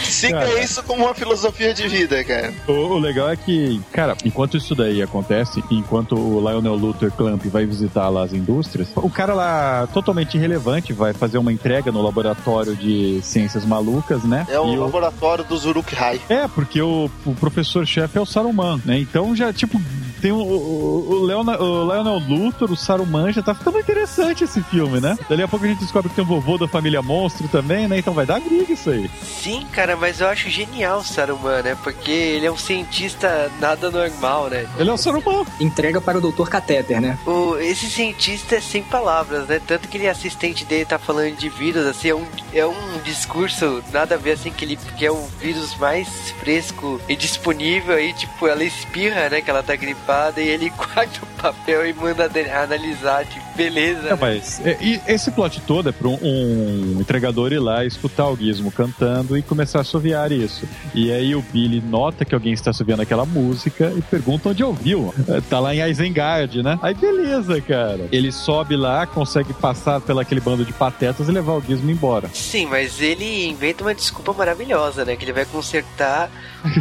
[0.04, 0.61] Siga Cara.
[0.62, 2.52] Isso como uma filosofia de vida, cara.
[2.66, 7.44] O, o legal é que, cara, enquanto isso daí acontece, enquanto o Lionel Luthor Clamp
[7.46, 12.02] vai visitar lá as indústrias, o cara lá, totalmente irrelevante, vai fazer uma entrega no
[12.02, 14.46] laboratório de ciências malucas, né?
[14.48, 16.20] É o o- laboratório do Zuruk-hai.
[16.28, 18.98] É, porque o, o professor-chefe é o Saruman, né?
[18.98, 19.80] Então já, tipo,
[20.22, 25.00] tem o, o, o, o Lionel Luthor, o Saruman, já tá ficando interessante esse filme,
[25.00, 25.18] né?
[25.28, 27.98] Dali a pouco a gente descobre que tem um vovô da família Monstro também, né?
[27.98, 29.10] Então vai dar briga isso aí.
[29.22, 31.76] Sim, cara, mas eu acho genial o Saruman, né?
[31.82, 34.66] Porque ele é um cientista nada normal, né?
[34.78, 35.44] Ele é o Saruman.
[35.58, 36.48] Entrega para o Dr.
[36.48, 37.18] Catéter, né?
[37.26, 39.60] O, esse cientista é sem palavras, né?
[39.66, 43.82] Tanto que ele assistente dele tá falando de vírus, assim, é um, é um discurso
[43.92, 46.08] nada a ver, assim, que ele que é o vírus mais
[46.38, 49.40] fresco e disponível, aí, tipo, ela espirra, né?
[49.40, 52.30] Que ela tá gripada, e ele guarda o papel e manda
[52.62, 54.08] analisar, tipo, beleza.
[54.08, 54.18] É, né?
[54.20, 58.36] mas é, e esse plot todo é pra um, um entregador ir lá escutar o
[58.36, 60.66] Gizmo cantando e começar a assoviar isso.
[60.94, 65.12] E aí o Billy nota que alguém está assoviando aquela música e pergunta onde ouviu.
[65.28, 66.78] É, Tá lá em Isengard, né?
[66.80, 68.08] Aí beleza, cara.
[68.10, 72.28] Ele sobe lá, consegue passar pelo aquele bando de patetas e levar o Gizmo embora.
[72.32, 75.16] Sim, mas ele inventa uma desculpa maravilhosa, né?
[75.16, 76.30] Que ele vai consertar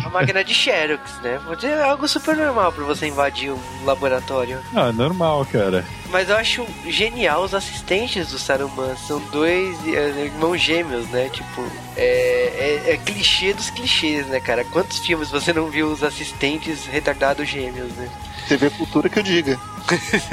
[0.05, 1.39] a máquina de Xerox, né?
[1.63, 4.59] É algo super normal pra você invadir um laboratório.
[4.75, 5.83] Ah, é normal, cara.
[6.09, 8.95] Mas eu acho genial os assistentes do Saruman.
[9.07, 11.29] São dois é, irmãos gêmeos, né?
[11.29, 11.63] Tipo,
[11.95, 14.63] é, é, é, clichê dos clichês, né, cara?
[14.65, 18.09] Quantos filmes você não viu os assistentes retardados gêmeos, né?
[18.47, 19.59] TV Cultura que eu diga.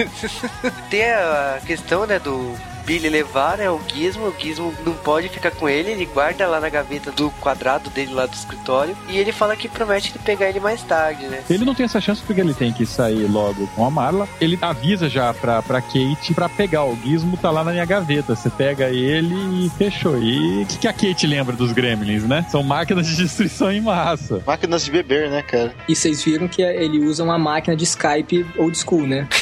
[0.90, 2.56] Tem a questão, né, do
[2.88, 6.58] Billy levar, né, o Gizmo, o Gizmo não pode ficar com ele, ele guarda lá
[6.58, 10.48] na gaveta do quadrado dele lá do escritório, e ele fala que promete ele pegar
[10.48, 11.42] ele mais tarde, né?
[11.50, 14.26] Ele não tem essa chance porque ele tem que sair logo com a Marla.
[14.40, 18.34] Ele avisa já pra, pra Kate pra pegar o Gizmo, tá lá na minha gaveta.
[18.34, 20.18] Você pega ele e fechou.
[20.18, 22.46] E o que, que a Kate lembra dos Gremlins, né?
[22.50, 24.42] São máquinas de destruição em massa.
[24.46, 25.74] Máquinas de beber, né, cara?
[25.86, 29.28] E vocês viram que ele usa uma máquina de Skype old school, né?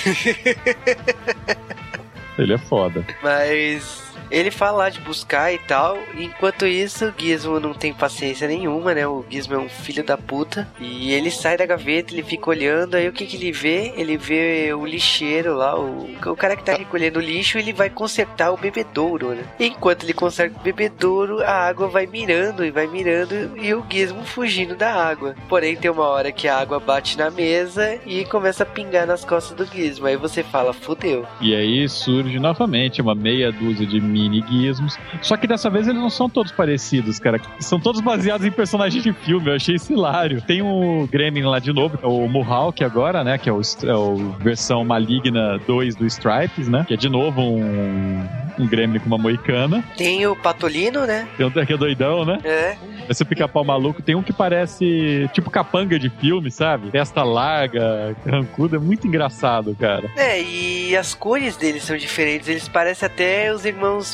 [2.38, 3.04] Ele é foda.
[3.22, 5.98] Mas ele fala lá de buscar e tal.
[6.16, 9.06] Enquanto isso, o Gizmo não tem paciência nenhuma, né?
[9.06, 10.68] O Gizmo é um filho da puta.
[10.80, 12.94] E ele sai da gaveta, ele fica olhando.
[12.94, 13.92] Aí o que, que ele vê?
[13.96, 17.58] Ele vê o lixeiro lá, o, o cara que tá recolhendo lixo.
[17.58, 19.44] Ele vai consertar o bebedouro, né?
[19.58, 23.56] Enquanto ele conserta o bebedouro, a água vai mirando e vai mirando.
[23.56, 25.34] E o Gizmo fugindo da água.
[25.48, 29.24] Porém, tem uma hora que a água bate na mesa e começa a pingar nas
[29.24, 30.06] costas do Gizmo.
[30.06, 31.26] Aí você fala, fudeu.
[31.40, 34.98] E aí surge novamente uma meia dúzia de mini gizmos.
[35.20, 37.40] Só que dessa vez eles não são todos parecidos, cara.
[37.60, 39.50] São todos baseados em personagens de filme.
[39.50, 40.40] Eu achei isso hilário.
[40.42, 43.36] Tem o Gremlin lá de novo, o Mohawk agora, né?
[43.38, 46.84] Que é o, é o versão maligna 2 do Stripes, né?
[46.86, 48.26] Que é de novo um,
[48.58, 49.84] um Gremlin com uma moicana.
[49.96, 51.28] Tem o Patolino, né?
[51.36, 52.38] Tem um que é doidão, né?
[52.44, 52.76] É.
[53.08, 56.90] Esse pica-pau maluco tem um que parece tipo capanga de filme, sabe?
[56.90, 60.10] Testa larga, rancuda, é muito engraçado, cara.
[60.16, 64.05] É, e as cores deles são diferentes, eles parecem até os irmãos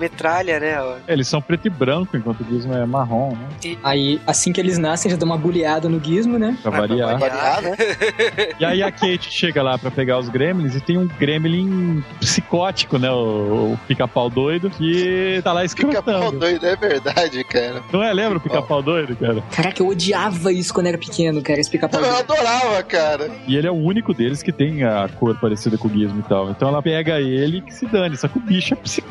[0.00, 0.80] Metralha, né?
[0.80, 0.96] ó.
[1.06, 3.48] É, Eles são preto e branco, enquanto o Gizmo é marrom, né?
[3.64, 6.56] E- Aí, assim que eles nascem, já dão uma bulhada no gizmo, né?
[6.62, 7.18] Pra variar.
[7.18, 7.76] Variar, né?
[8.58, 12.98] E aí a Kate chega lá pra pegar os gremlins e tem um gremlin psicótico,
[12.98, 13.10] né?
[13.10, 16.38] O, o pica-pau doido, que tá lá Fica pau escrotando.
[16.38, 17.82] doido, é verdade, cara.
[17.92, 18.12] Não é?
[18.12, 19.42] Lembra o pica-pau doido, cara?
[19.52, 22.00] Caraca, eu odiava isso quando era pequeno, cara, esse pica-pau.
[22.00, 23.30] Eu adorava, cara.
[23.46, 26.28] E ele é o único deles que tem a cor parecida com o Gizmo e
[26.28, 26.50] tal.
[26.50, 28.16] Então ela pega ele e que se dane.
[28.16, 29.06] Só que o bicho é psicótico,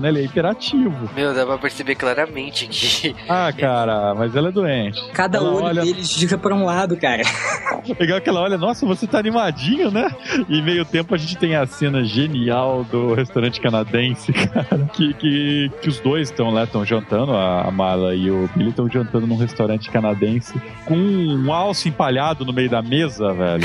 [0.00, 0.08] né?
[0.08, 1.08] Ele é hiperativo.
[1.14, 3.14] Meu, dá pra perceber claramente que.
[3.28, 5.00] Ah, cara, mas ela é doente.
[5.12, 7.22] Cada Ela olho olha- deles gira pra um lado, cara.
[7.98, 10.10] Legal que ela olha, nossa, você tá animadinho, né?
[10.48, 14.88] E meio tempo a gente tem a cena genial do restaurante canadense, cara.
[14.92, 18.88] Que, que, que os dois estão lá, estão jantando, a Mala e o Billy estão
[18.88, 20.54] jantando num restaurante canadense
[20.84, 23.64] com um alce empalhado no meio da mesa, velho.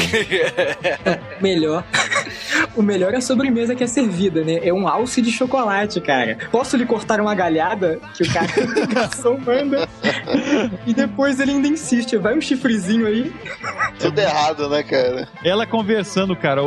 [1.41, 1.83] Melhor.
[2.75, 4.59] O melhor é a sobremesa que é servida, né?
[4.63, 6.37] É um alce de chocolate, cara.
[6.51, 7.99] Posso lhe cortar uma galhada?
[8.15, 8.47] Que o cara
[8.83, 9.87] o garçom manda.
[10.85, 12.17] E depois ele ainda insiste.
[12.17, 13.31] Vai um chifrezinho aí.
[13.99, 15.27] Tudo errado, né, cara?
[15.43, 16.61] Ela conversando, cara,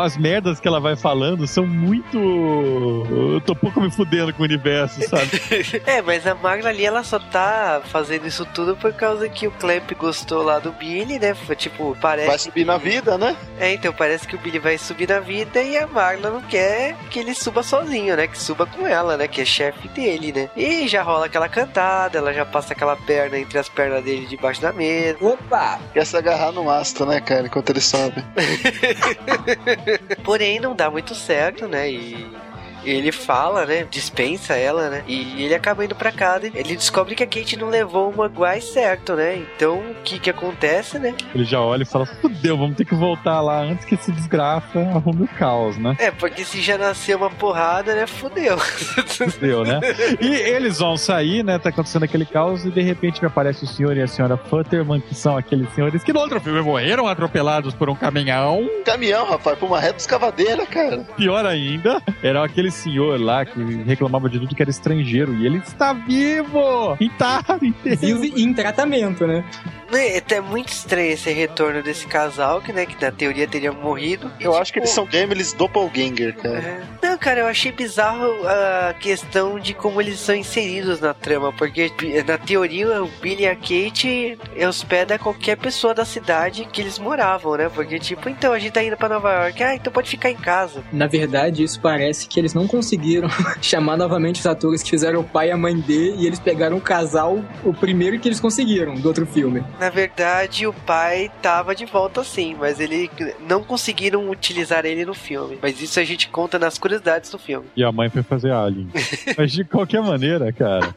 [0.00, 2.18] as merdas que ela vai falando são muito.
[2.18, 5.28] Eu tô pouco me fudendo com o universo, sabe?
[5.86, 9.50] É, mas a Magna ali, ela só tá fazendo isso tudo por causa que o
[9.52, 11.34] Clamp gostou lá do Billy, né?
[11.34, 12.28] Foi tipo, parece.
[12.28, 13.36] Vai subir na vida, né?
[13.58, 16.96] É, então parece que o Billy vai subir na vida e a Magna não quer
[17.10, 18.26] que ele suba sozinho, né?
[18.26, 19.28] Que suba com ela, né?
[19.28, 20.50] Que é chefe dele, né?
[20.56, 24.60] E já rola aquela cantada, ela já passa aquela perna entre as pernas dele debaixo
[24.60, 25.18] da mesa.
[25.20, 25.78] Opa!
[25.92, 27.46] Quer se agarrar no mastro, né, cara?
[27.46, 28.24] Enquanto ele sobe.
[30.24, 31.90] Porém, não dá muito certo, né?
[31.90, 32.47] E.
[32.90, 33.86] Ele fala, né?
[33.90, 35.04] Dispensa ela, né?
[35.06, 36.46] E ele acaba indo pra casa.
[36.46, 39.36] e Ele descobre que a Kate não levou o Maguire certo, né?
[39.36, 41.14] Então, o que que acontece, né?
[41.34, 44.78] Ele já olha e fala: fudeu, vamos ter que voltar lá antes que esse desgraça
[44.78, 45.96] arrume o caos, né?
[45.98, 48.06] É, porque se já nasceu uma porrada, né?
[48.06, 48.58] Fudeu.
[49.30, 49.80] Fudeu, né?
[50.20, 51.58] E eles vão sair, né?
[51.58, 55.00] Tá acontecendo aquele caos e de repente me aparece o senhor e a senhora Futterman,
[55.00, 58.68] que são aqueles senhores que no outro filme morreram atropelados por um caminhão.
[58.84, 60.98] Caminhão, rapaz, por uma reta escavadeira, cara.
[61.16, 65.58] Pior ainda, era aquele senhor lá que reclamava de tudo que era estrangeiro e ele
[65.58, 66.96] está vivo!
[67.00, 67.98] Intacto, inteiro.
[68.00, 69.44] Vive em tratamento, né?
[69.90, 74.30] É muito estranho esse retorno desse casal, que, né, que na teoria teria morrido.
[74.38, 76.58] E, Eu acho que tipo, eles são Gremlins Doppelganger, cara.
[76.58, 76.82] é.
[77.02, 81.90] Não, cara, eu achei bizarro a questão de como eles são inseridos na trama, porque
[82.26, 84.38] na teoria o Billy e a Kate
[84.68, 87.70] hospeda qualquer pessoa da cidade que eles moravam, né?
[87.74, 90.36] Porque, tipo, então a gente tá indo pra Nova York, ah, então pode ficar em
[90.36, 90.84] casa.
[90.92, 93.28] Na verdade, isso parece que eles não conseguiram
[93.62, 96.76] chamar novamente os atores que fizeram o pai e a mãe D e eles pegaram
[96.76, 99.62] o casal, o primeiro que eles conseguiram do outro filme.
[99.80, 103.10] Na verdade, o pai tava de volta sim, mas ele
[103.48, 105.58] não conseguiram utilizar ele no filme.
[105.62, 107.66] Mas isso a gente conta nas curiosidades curiosidades do filme.
[107.76, 108.88] E a mãe foi fazer Alien.
[109.36, 110.94] Mas de qualquer maneira, cara.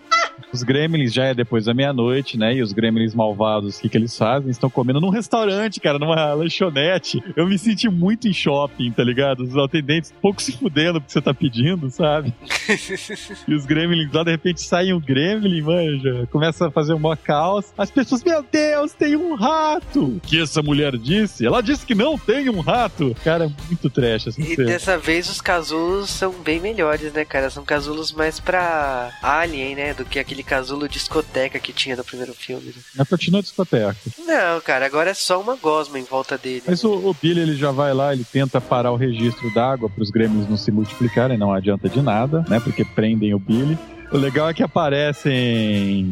[0.53, 2.55] Os gremlins já é depois da meia-noite, né?
[2.55, 4.49] E os gremlins malvados, o que, que eles fazem?
[4.49, 7.23] Estão comendo num restaurante, cara, numa lanchonete.
[7.35, 9.43] Eu me senti muito em shopping, tá ligado?
[9.43, 12.33] Os atendentes pouco se fudendo porque você tá pedindo, sabe?
[13.47, 16.27] e os gremlins lá, de repente, saem um gremlin, manja.
[16.31, 17.73] Começa a fazer uma caos.
[17.77, 20.03] As pessoas, meu Deus, tem um rato!
[20.03, 21.45] O que essa mulher disse?
[21.45, 23.15] Ela disse que não tem um rato!
[23.23, 24.41] Cara, é muito trash, assim.
[24.41, 27.49] E dessa vez os casulos são bem melhores, né, cara?
[27.49, 29.93] São casulos mais pra Alien, né?
[29.93, 32.67] Do que aquele casulo discoteca que tinha no primeiro filme.
[32.67, 32.81] Né?
[32.95, 33.95] Mas continua discoteca.
[34.19, 36.63] Não, cara, agora é só uma gosma em volta dele.
[36.67, 40.03] Mas o, o Billy, ele já vai lá, ele tenta parar o registro d'água para
[40.03, 42.59] os grêmios não se multiplicarem, não adianta de nada, né?
[42.59, 43.77] Porque prendem o Billy.
[44.11, 46.05] O legal é que aparecem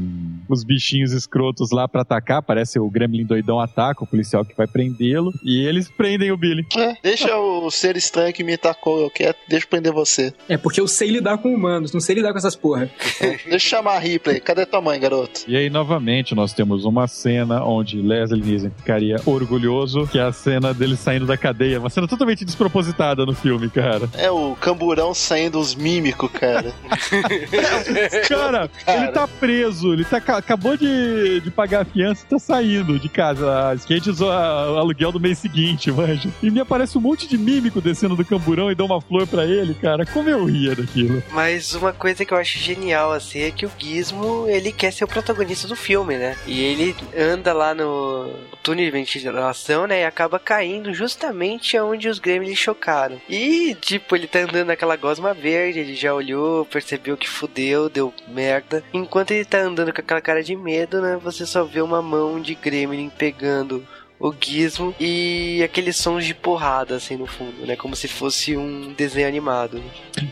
[0.47, 2.41] os bichinhos escrotos lá pra atacar.
[2.41, 5.33] Parece o Gremlin doidão ataca o policial que vai prendê-lo.
[5.43, 6.65] E eles prendem o Billy.
[6.77, 10.33] É, deixa o ser estranho que me tacou, eu quero, deixa eu prender você.
[10.47, 12.89] É porque eu sei lidar com humanos, não sei lidar com essas porra.
[13.19, 14.39] deixa eu chamar a Ripley.
[14.39, 15.41] Cadê tua mãe, garoto?
[15.45, 20.31] E aí, novamente, nós temos uma cena onde Leslie Nielsen ficaria orgulhoso, que é a
[20.31, 21.79] cena dele saindo da cadeia.
[21.79, 24.09] Uma cena totalmente despropositada no filme, cara.
[24.17, 26.73] É o camburão saindo os mímicos, cara.
[28.27, 32.99] Cara, ele tá preso, ele tá, acabou de, de pagar a fiança e tá saindo
[32.99, 33.71] de casa.
[33.71, 36.29] A usou o aluguel do mês seguinte, manja.
[36.41, 39.45] E me aparece um monte de mímico descendo do camburão e dá uma flor pra
[39.45, 40.05] ele, cara.
[40.05, 41.23] Como eu ria daquilo.
[41.31, 45.03] Mas uma coisa que eu acho genial, assim, é que o Gizmo, ele quer ser
[45.03, 46.35] o protagonista do filme, né?
[46.45, 48.31] E ele anda lá no
[48.63, 50.01] túnel de ventilação, né?
[50.01, 53.21] E acaba caindo justamente onde os gremlins chocaram.
[53.29, 58.13] E, tipo, ele tá andando naquela gosma verde, ele já olhou, percebeu que fudeu, deu
[58.27, 58.83] merda.
[58.91, 61.19] Enquanto ele tá andando com aquela cara de medo, né?
[61.23, 63.87] Você só vê uma mão de gremlin pegando
[64.19, 67.75] o gizmo e aqueles sons de porrada assim no fundo, né?
[67.75, 69.81] Como se fosse um desenho animado.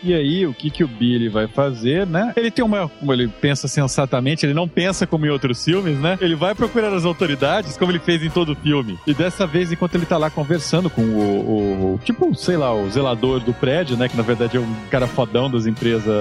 [0.03, 2.33] E aí, o que que o Billy vai fazer, né?
[2.35, 6.17] Ele tem uma, como ele pensa sensatamente, ele não pensa como em outros filmes, né?
[6.19, 8.99] Ele vai procurar as autoridades, como ele fez em todo o filme.
[9.07, 12.89] E dessa vez, enquanto ele tá lá conversando com o, o tipo, sei lá, o
[12.89, 14.09] zelador do prédio, né?
[14.09, 16.13] Que na verdade é um cara fodão das empresas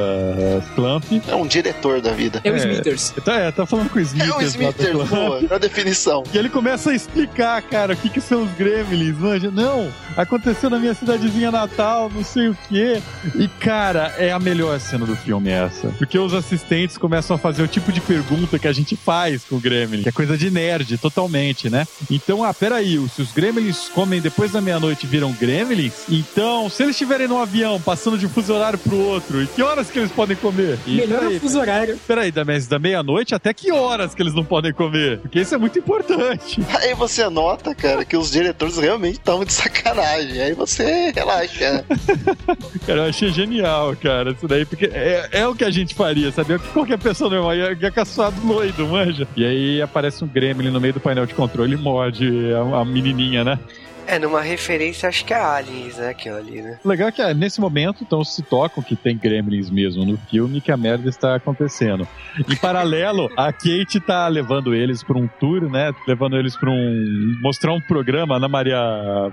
[0.74, 1.04] Clamp.
[1.28, 2.40] É um diretor da vida.
[2.44, 3.10] É o Smithers.
[3.24, 4.30] Tá, é, tá falando com o Smithers.
[4.30, 6.22] É o Smithers, boa, a definição.
[6.32, 9.50] E ele começa a explicar cara, o que que são os gremlins, manja?
[9.50, 13.00] Não, aconteceu na minha cidadezinha natal, não sei o quê.
[13.34, 15.88] E, cara, é a melhor cena do filme essa.
[15.98, 19.56] Porque os assistentes começam a fazer o tipo de pergunta que a gente faz com
[19.56, 21.86] o gremlin, que é coisa de nerd, totalmente, né?
[22.10, 26.82] Então, ah, peraí, se os gremlins comem depois da meia-noite e viram gremlins, então, se
[26.82, 29.98] eles estiverem num avião passando de um fuso horário pro outro, e que horas que
[29.98, 30.78] eles podem comer?
[30.86, 31.98] E, Melhor peraí, o fuso horário.
[32.06, 35.18] Peraí, da, da meia-noite até que horas que eles não podem comer?
[35.18, 36.60] Porque isso é muito importante.
[36.80, 40.40] Aí você nota, cara, que os diretores realmente estão de sacanagem.
[40.40, 41.84] Aí você relaxa.
[42.84, 46.32] cara, eu achei genial, cara, isso daí, porque é, é o que a gente faria,
[46.32, 46.58] sabe?
[46.58, 49.28] Qualquer pessoa normal ia, ia caçar doido, manja.
[49.36, 52.84] E aí aparece um gremlin no meio do painel de controle e morde a, a
[52.84, 53.58] menininha, né?
[54.06, 56.10] É, numa referência, acho que é Aliens, né?
[56.10, 56.78] Aquilo ali, né?
[56.84, 60.16] O legal é que é, nesse momento, então, se tocam que tem gremlins mesmo no
[60.16, 62.06] filme que a merda está acontecendo.
[62.48, 65.92] Em paralelo, a Kate tá levando eles pra um tour, né?
[66.06, 67.36] Levando eles pra um.
[67.42, 68.78] mostrar um programa na Maria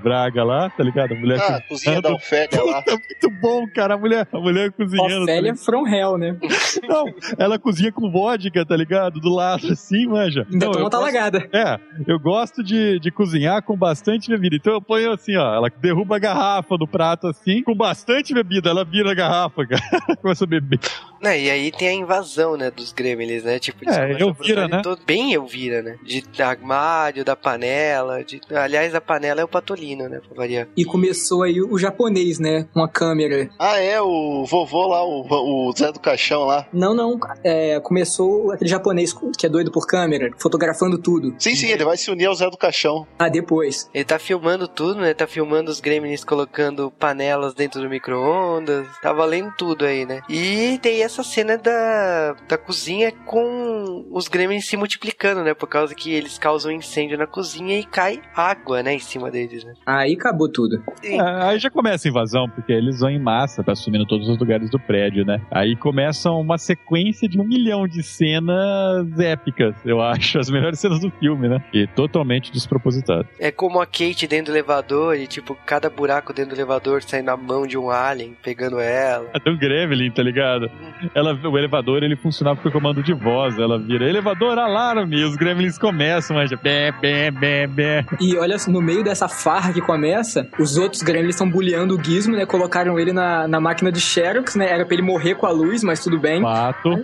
[0.02, 1.14] Braga lá, tá ligado?
[1.14, 2.82] A mulher ah, cozinha da Ofélia lá.
[2.82, 3.94] Puta, muito bom, cara.
[3.94, 5.24] A mulher, a mulher cozinhando.
[5.24, 6.36] Ofélia from hell, né?
[6.88, 7.06] Não,
[7.38, 9.20] ela cozinha com vodka, tá ligado?
[9.20, 10.48] Do lado, assim, manja.
[10.52, 11.48] Ainda toma eu tá gosto- lagada.
[11.54, 14.63] É, eu gosto de, de cozinhar com bastante bebida.
[14.64, 18.70] Então eu ponho assim, ó, ela derruba a garrafa do prato assim, com bastante bebida,
[18.70, 20.16] ela vira a garrafa, cara.
[20.22, 20.80] Começa a beber.
[21.22, 23.58] E aí tem a invasão, né, dos gremlins, né?
[23.60, 24.82] Tipo, É, Elvira, né?
[24.82, 25.98] todo- Bem Elvira, né?
[26.06, 28.24] De armário, da panela.
[28.24, 28.40] De...
[28.54, 30.20] Aliás, a panela é o patolino, né?
[30.26, 30.68] Pra variar.
[30.78, 32.68] E começou aí o japonês, né?
[32.74, 33.50] Com a câmera.
[33.60, 36.66] Ah, é, o vovô lá, o, o Zé do Caixão lá.
[36.74, 37.18] Não, não.
[37.44, 41.34] é, começou aquele japonês que é doido por câmera, fotografando tudo.
[41.40, 43.08] Sim, sim, ele vai se unir ao Zé do Caixão.
[43.18, 43.90] Ah, depois.
[43.94, 45.14] Ele tá filmando tudo, né?
[45.14, 48.88] Tá filmando os gremlins colocando panelas dentro do micro-ondas.
[49.02, 50.22] Tá valendo tudo aí, né?
[50.30, 55.54] E tem essa cena da, da cozinha com os gremlins se multiplicando, né?
[55.54, 58.94] Por causa que eles causam incêndio na cozinha e cai água, né?
[58.96, 59.74] Em cima deles, né?
[59.86, 60.82] Aí acabou tudo.
[61.04, 64.28] E- É, aí já começa a invasão, porque eles vão em massa, tá assumindo todos
[64.28, 65.42] os lugares do prédio, né?
[65.52, 70.40] Aí começa uma sequência de um milhão de cenas épicas, eu acho.
[70.40, 71.64] As melhores cenas do filme, né?
[71.74, 73.28] E totalmente despropositado.
[73.40, 77.30] É como a Kate dentro do elevador e, tipo, cada buraco dentro do elevador saindo
[77.30, 79.30] a mão de um alien pegando ela.
[79.34, 80.70] Até um Gremlin, tá ligado?
[81.14, 83.58] ela, o elevador ele funcionava por comando de voz.
[83.58, 88.06] Ela vira elevador, alarme, e os gremlins começam, mas bé, bé, bé, bé.
[88.20, 92.36] E olha, no meio dessa farra que começa, os outros gremlins estão bulleando o Gizmo,
[92.36, 92.46] né?
[92.46, 94.70] Colocaram ele na, na máquina de Xerox, né?
[94.70, 96.42] Era pra ele morrer com a luz, mas tudo bem.
[96.42, 97.04] Fato.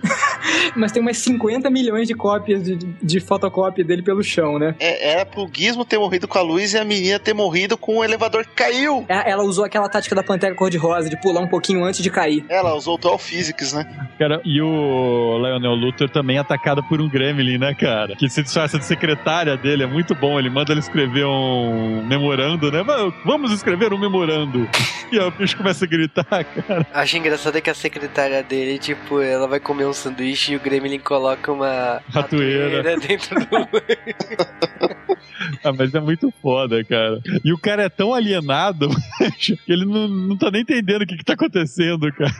[0.76, 4.74] Mas tem umas 50 milhões de cópias de, de fotocópia dele pelo chão, né?
[4.78, 7.98] É, era pro Gizmo ter morrido com a luz e a menina ter morrido com
[7.98, 9.04] o elevador que caiu.
[9.08, 12.44] É, Ela usou aquela tática da Pantera Cor-de-Rosa, de pular um pouquinho antes de cair.
[12.48, 13.86] Ela usou o Dual Physics, né?
[14.18, 18.14] Cara, e o Lionel Luthor também é atacado por um gremlin, né, cara?
[18.16, 20.38] Que se disfarça de secretária dele, é muito bom.
[20.38, 22.82] Ele manda ele escrever um memorando, né?
[22.82, 24.68] "Vamos- Vamos escrever um memorando.
[25.12, 26.86] E aí o bicho começa a gritar, cara.
[26.94, 30.60] Acho engraçado é que a secretária dele, tipo, ela vai comer um sanduíche e o
[30.60, 32.96] Gremlin coloca uma Ratoeira.
[32.96, 33.46] dentro do.
[35.64, 37.09] Ah, mas é muito foda, cara.
[37.44, 38.88] E o cara é tão alienado
[39.38, 42.30] que ele não, não tá nem entendendo o que, que tá acontecendo, cara.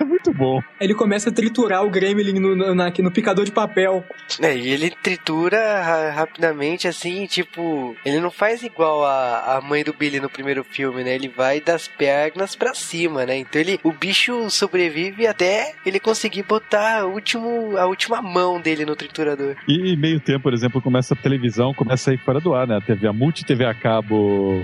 [0.00, 0.60] É muito bom.
[0.80, 4.04] Ele começa a triturar o Gremlin no, no, na- no picador de papel.
[4.40, 9.82] É, e ele tritura ra- rapidamente, assim, tipo, ele não faz igual a, a mãe
[9.84, 11.14] do Billy no primeiro filme, né?
[11.14, 13.36] Ele vai das pernas pra cima, né?
[13.38, 18.84] Então ele, o bicho sobrevive até ele conseguir botar o último, a última mão dele
[18.84, 19.56] no triturador.
[19.68, 22.76] E meio tempo, por exemplo, começa a televisão, começa a ir fora do ar, né?
[22.76, 24.19] A TV, a multi TV a cabo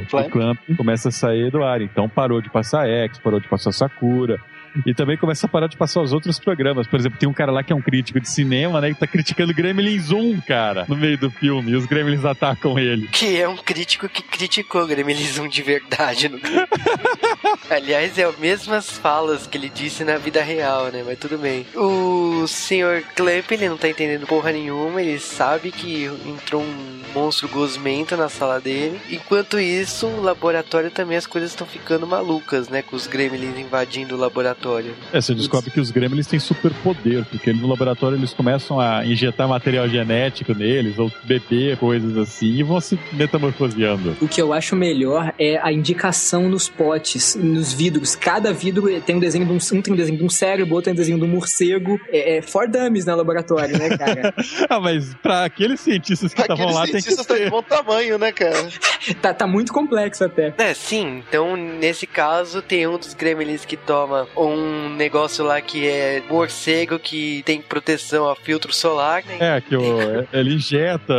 [0.09, 0.27] Clamp.
[0.27, 1.81] do Clamp começa a sair do ar.
[1.81, 4.39] Então parou de passar X, parou de passar Sakura.
[4.85, 6.87] E também começa a parar de passar os outros programas.
[6.87, 8.93] Por exemplo, tem um cara lá que é um crítico de cinema, né?
[8.93, 11.72] Que tá criticando Gremlins 1, cara, no meio do filme.
[11.72, 13.09] E os Gremlins atacam ele.
[13.09, 16.29] Que é um crítico que criticou Gremlins de verdade.
[16.29, 16.39] No...
[17.70, 21.03] Aliás, é as mesmas falas que ele disse na vida real, né?
[21.05, 21.66] Mas tudo bem.
[21.74, 23.05] O Sr.
[23.14, 25.01] Clamp, ele não tá entendendo porra nenhuma.
[25.01, 29.01] Ele sabe que entrou um monstro gosmento na sala dele.
[29.11, 32.83] Enquanto isso, o laboratório também as coisas estão ficando malucas, né?
[32.83, 34.66] Com os Gremlins invadindo o laboratório.
[35.12, 39.49] É, você descobre que os Gremlins têm superpoder, porque no laboratório eles começam a injetar
[39.49, 44.17] material genético neles, ou beber coisas assim, e vão se metamorfoseando.
[44.21, 48.14] O que eu acho melhor é a indicação nos potes, nos vidros.
[48.14, 50.87] Cada vidro tem um desenho de um, um tem um desenho de um cérebro, outro
[50.87, 52.01] tem um desenho de um morcego.
[52.09, 54.35] É, é for dummies no laboratório, né, cara?
[54.69, 58.19] ah, mas pra aqueles cientistas que estavam lá, tem que cientistas estão de bom tamanho,
[58.19, 58.69] né, cara?
[59.21, 60.55] tá, tá muito complexo até.
[60.59, 61.23] É, sim.
[61.29, 64.56] Então, nesse caso, tem um dos gremlins que toma um
[64.97, 69.37] negócio lá que é morcego, que tem proteção a filtro solar, né?
[69.57, 69.83] É, que o,
[70.33, 71.15] ele injeta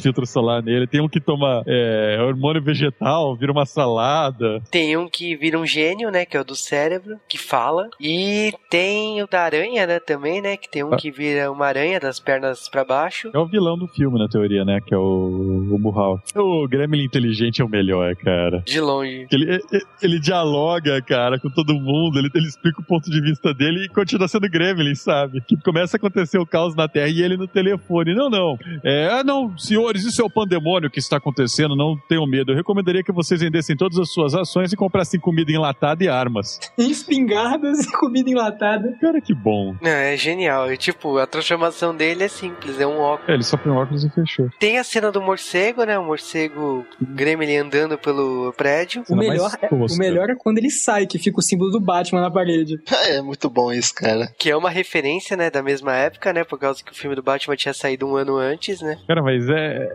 [0.00, 0.86] filtro solar nele.
[0.86, 4.60] Tem um que toma é, hormônio vegetal, vira uma salada.
[4.70, 6.24] Tem um que vira um gênio, né?
[6.24, 7.88] Que é o do cérebro, que fala.
[8.00, 9.98] E tem o da aranha, né?
[10.00, 10.56] Também, né?
[10.56, 10.96] Que tem um Ah.
[10.96, 13.30] que vira uma aranha das pernas pra baixo.
[13.34, 14.80] É o vilão do filme, na teoria, né?
[14.84, 16.20] Que é o, o Burral.
[16.36, 18.62] O Gremlin inteligente é o melhor, cara.
[18.66, 19.26] De longe.
[19.30, 23.52] Ele, ele, ele dialoga, cara, com todo mundo, ele, ele explica o ponto de vista
[23.52, 25.40] dele e continua sendo Gremlin, sabe?
[25.40, 28.14] Que começa a acontecer o caos na Terra e ele no telefone.
[28.14, 28.56] Não, não.
[28.84, 32.52] É, ah, não, senhores, isso é o pandemônio que está acontecendo, não tenham medo.
[32.52, 36.60] Eu recomendaria que vocês vendessem todas as suas ações e comprassem comida enlatada e armas.
[36.78, 38.96] Espingardas e comida enlatada.
[39.00, 39.74] Cara, que bom.
[39.82, 40.72] Não, é genial.
[40.72, 43.28] E, tipo, a transformação dele é simples, é um óculos.
[43.28, 44.48] É, ele só põe óculos e fechou.
[44.60, 45.98] Tem a cena do morcego, né?
[45.98, 49.02] O morcego Gremlin andando pelo prédio.
[49.08, 52.20] O melhor, é, o melhor é quando ele sai, que fica o símbolo do Batman
[52.20, 52.51] na parede.
[53.08, 54.28] É muito bom isso, cara.
[54.38, 56.44] Que é uma referência, né, da mesma época, né?
[56.44, 58.96] Por causa que o filme do Batman tinha saído um ano antes, né?
[59.06, 59.88] Cara, mas é,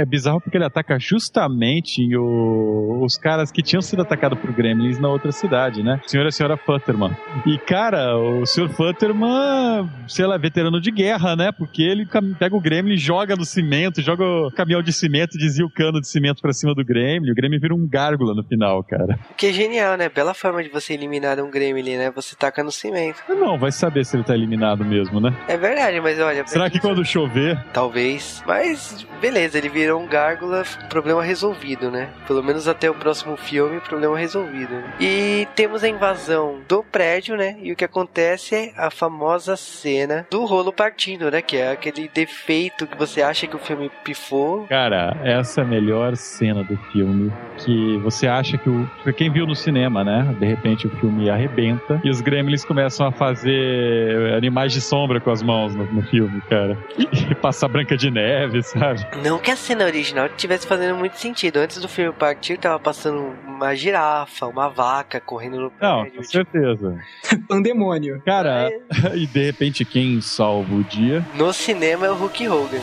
[0.00, 4.98] é bizarro porque ele ataca justamente o- os caras que tinham sido atacados por gremlins
[4.98, 6.00] na outra cidade, né?
[6.04, 7.16] O senhor e a senhora Futterman.
[7.46, 11.50] E, cara, o senhor Futterman, sei lá, é veterano de guerra, né?
[11.52, 12.06] Porque ele
[12.38, 16.08] pega o gremlin, joga no cimento, joga o caminhão de cimento, desvia o cano de
[16.08, 17.30] cimento pra cima do gremlin.
[17.30, 19.18] O gremlin vira um gárgula no final, cara.
[19.30, 20.08] O que é genial, né?
[20.08, 22.03] Bela forma de você eliminar um Gremlin, né?
[22.10, 23.22] Você taca no cimento.
[23.28, 25.34] Não, vai saber se ele tá eliminado mesmo, né?
[25.48, 26.46] É verdade, mas olha...
[26.46, 28.42] Será que quando chover Talvez.
[28.46, 32.08] Mas, beleza, ele virou um gárgula, problema resolvido, né?
[32.26, 34.72] Pelo menos até o próximo filme, problema resolvido.
[34.74, 34.94] né?
[35.00, 37.56] E temos a invasão do prédio, né?
[37.60, 41.42] E o que acontece é a famosa cena do rolo partindo, né?
[41.42, 44.66] Que é aquele defeito que você acha que o filme pifou.
[44.68, 47.32] Cara, essa é a melhor cena do filme.
[47.58, 48.88] Que você acha que o.
[49.02, 50.34] Pra quem viu no cinema, né?
[50.38, 55.30] De repente o filme arrebenta e os gremlins começam a fazer animais de sombra com
[55.30, 56.76] as mãos no, no filme, cara.
[56.98, 59.06] E passar branca de neve, sabe?
[59.22, 61.58] Não que a cena original estivesse fazendo muito sentido.
[61.58, 66.16] Antes do filme partir, tava passando uma girafa, uma vaca correndo no Não, prédio.
[66.18, 66.98] com certeza.
[67.48, 68.22] Pandemônio.
[68.24, 68.70] Cara,
[69.14, 71.24] e de repente quem salva o dia?
[71.34, 72.80] No cinema é o Hulk Hogan.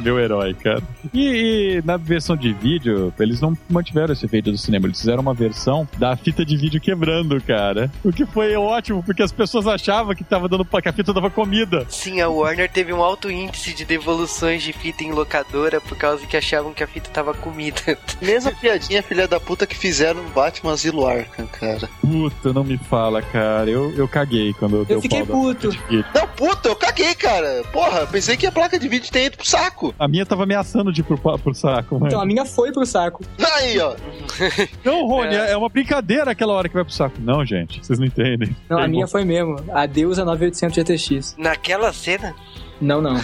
[0.00, 0.82] Meu herói, cara.
[1.12, 4.86] E, e na versão de vídeo, eles não mantiveram esse efeito do cinema.
[4.86, 7.90] Eles fizeram uma versão da fita de vídeo quebrando, cara.
[8.04, 11.30] O que foi ótimo, porque as pessoas achavam que tava dando que a fita dava
[11.30, 11.86] comida.
[11.88, 16.26] Sim, a Warner teve um alto índice de devoluções de fita em locadora por causa
[16.26, 17.80] que achavam que a fita tava comida.
[18.20, 21.88] Mesma piadinha, filha da puta, que fizeram no Batman Asilo Arkham, cara.
[22.00, 23.68] Puta, não me fala, cara.
[23.68, 25.70] Eu, eu caguei quando eu dei o fiquei puto.
[25.70, 26.10] fita de vídeo.
[26.14, 27.62] Não, puta, eu caguei, cara.
[27.72, 29.81] Porra, pensei que a placa de vídeo tinha ido pro saco.
[29.98, 32.06] A minha tava ameaçando de ir pro, pro saco, mano.
[32.06, 33.24] Então a minha foi pro saco.
[33.56, 33.94] Aí, ó.
[34.84, 35.56] Não, Rony, é.
[35.56, 37.16] uma brincadeira aquela hora que vai pro saco.
[37.20, 38.54] Não, gente, vocês não entendem.
[38.68, 39.56] Não, a minha foi mesmo.
[39.72, 41.36] Adeus a 9800 GTX.
[41.38, 42.34] Naquela cena,
[42.82, 43.16] Não, não.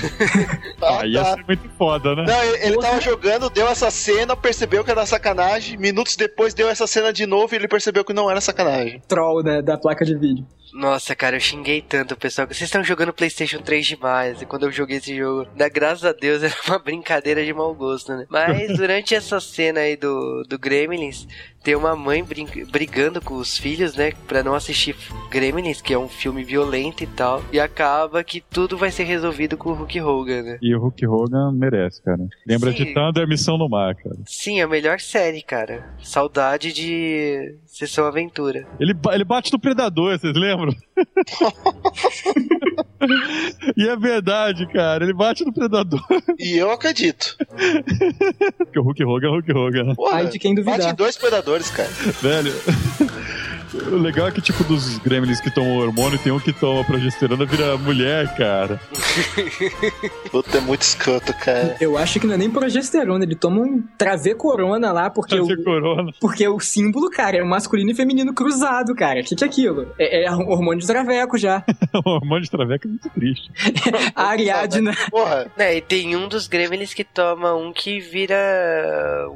[0.80, 1.34] Ah, Ah, ia tá.
[1.34, 2.24] ser muito foda, né?
[2.26, 5.76] Não, ele, ele tava jogando, deu essa cena, percebeu que era sacanagem.
[5.76, 9.02] Minutos depois deu essa cena de novo e ele percebeu que não era sacanagem.
[9.06, 10.46] Troll da, da placa de vídeo.
[10.72, 12.46] Nossa, cara, eu xinguei tanto o pessoal.
[12.46, 14.42] Vocês estão jogando PlayStation 3 demais.
[14.42, 17.74] E quando eu joguei esse jogo, da graças a Deus, era uma brincadeira de mau
[17.74, 18.26] gosto, né?
[18.28, 21.26] Mas durante essa cena aí do, do Gremlins,
[21.62, 22.24] tem uma mãe
[22.70, 24.12] brigando com os filhos, né?
[24.26, 24.96] Pra não assistir
[25.30, 27.42] Gremlins, que é um filme violento e tal.
[27.52, 30.58] E acaba que tudo vai ser resolvido com o Hulk Hogan, né?
[30.62, 32.26] E o Hulk Hogan merece, cara.
[32.46, 32.76] Lembra Sim.
[32.76, 34.16] de Thunder Missão no Mar, cara.
[34.26, 35.84] Sim, a melhor série, cara.
[36.02, 38.66] Saudade de Sessão Aventura.
[38.80, 40.74] Ele, ele bate no Predador, vocês lembram?
[43.76, 45.04] e é verdade, cara.
[45.04, 46.02] Ele bate no Predador.
[46.36, 47.36] E eu acredito.
[48.58, 49.94] Porque o Hulk Hogan é o Hulk Hogan, né?
[49.94, 50.78] Porra, Ai, de quem duvidar.
[50.78, 51.88] bate em dois predadores, cara.
[52.20, 52.52] Velho.
[53.74, 57.44] O legal é que, tipo, dos gremlins que tomam hormônio, tem um que toma progesterona
[57.44, 58.80] vira mulher, cara.
[60.30, 61.76] Puta, é muito escroto, cara.
[61.80, 65.54] Eu acho que não é nem progesterona, ele toma um travê corona lá, porque Fazer
[65.54, 66.12] o, corona.
[66.20, 69.20] porque o símbolo, cara, é masculino e feminino cruzado, cara.
[69.20, 69.88] O que, que é aquilo?
[69.98, 71.64] É, é hormônio de traveco já.
[72.04, 73.50] O hormônio de traveca é muito triste.
[74.14, 74.94] A Ariadna.
[75.10, 78.36] Porra, É, e tem um dos Gremlins que toma um que vira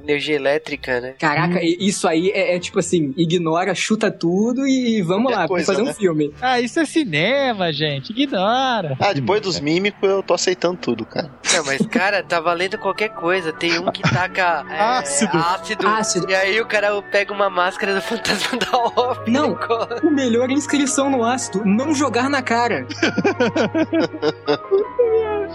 [0.03, 1.15] energia elétrica, né?
[1.19, 5.49] Caraca, e- isso aí é, é tipo assim, ignora, chuta tudo e vamos É lá,
[5.49, 5.91] coisa, vamos fazer né?
[5.91, 6.33] um filme.
[6.41, 8.11] Ah, isso é cinema, gente.
[8.13, 8.97] Ignora.
[9.01, 11.29] ah, depois dos mímicos eu tô aceitando tudo, cara.
[11.53, 13.53] Não, mas, cara, tá valendo qualquer coisa.
[13.53, 15.37] Tem um que taca é, Ácido.
[15.37, 15.89] ácido.
[15.89, 16.31] Ácido.
[16.31, 19.25] E aí o cara pega uma máscara do fantasma da ópera.
[19.27, 19.57] Não.
[19.57, 20.01] cola.
[20.05, 22.87] O melhor é inscrição no ácido, não jogar na cara.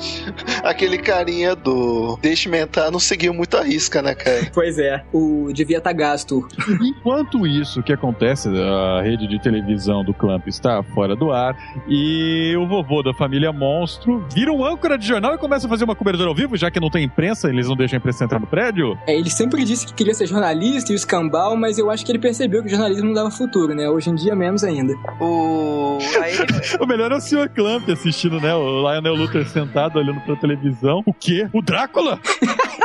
[0.63, 4.37] Aquele carinha do Deixe-me entrar não seguiu muito a risca, né, cara?
[4.53, 6.47] Pois é, o devia estar gasto.
[6.81, 8.49] Enquanto isso, o que acontece?
[8.49, 11.55] A rede de televisão do Clamp está fora do ar
[11.87, 15.83] e o vovô da família Monstro vira um âncora de jornal e começa a fazer
[15.83, 18.39] uma cobertura ao vivo, já que não tem imprensa, eles não deixam a imprensa entrar
[18.39, 18.97] no prédio.
[19.05, 22.11] É, ele sempre disse que queria ser jornalista e o escambau, mas eu acho que
[22.11, 23.89] ele percebeu que o jornalismo não dava futuro, né?
[23.89, 24.93] Hoje em dia menos ainda.
[25.19, 25.97] O.
[26.21, 26.37] Aí.
[26.79, 27.49] O melhor é o Sr.
[27.49, 28.53] Clamp assistindo, né?
[28.53, 31.01] O Lionel Luther sentado olhando pra televisão.
[31.05, 31.47] O quê?
[31.53, 32.19] O Drácula?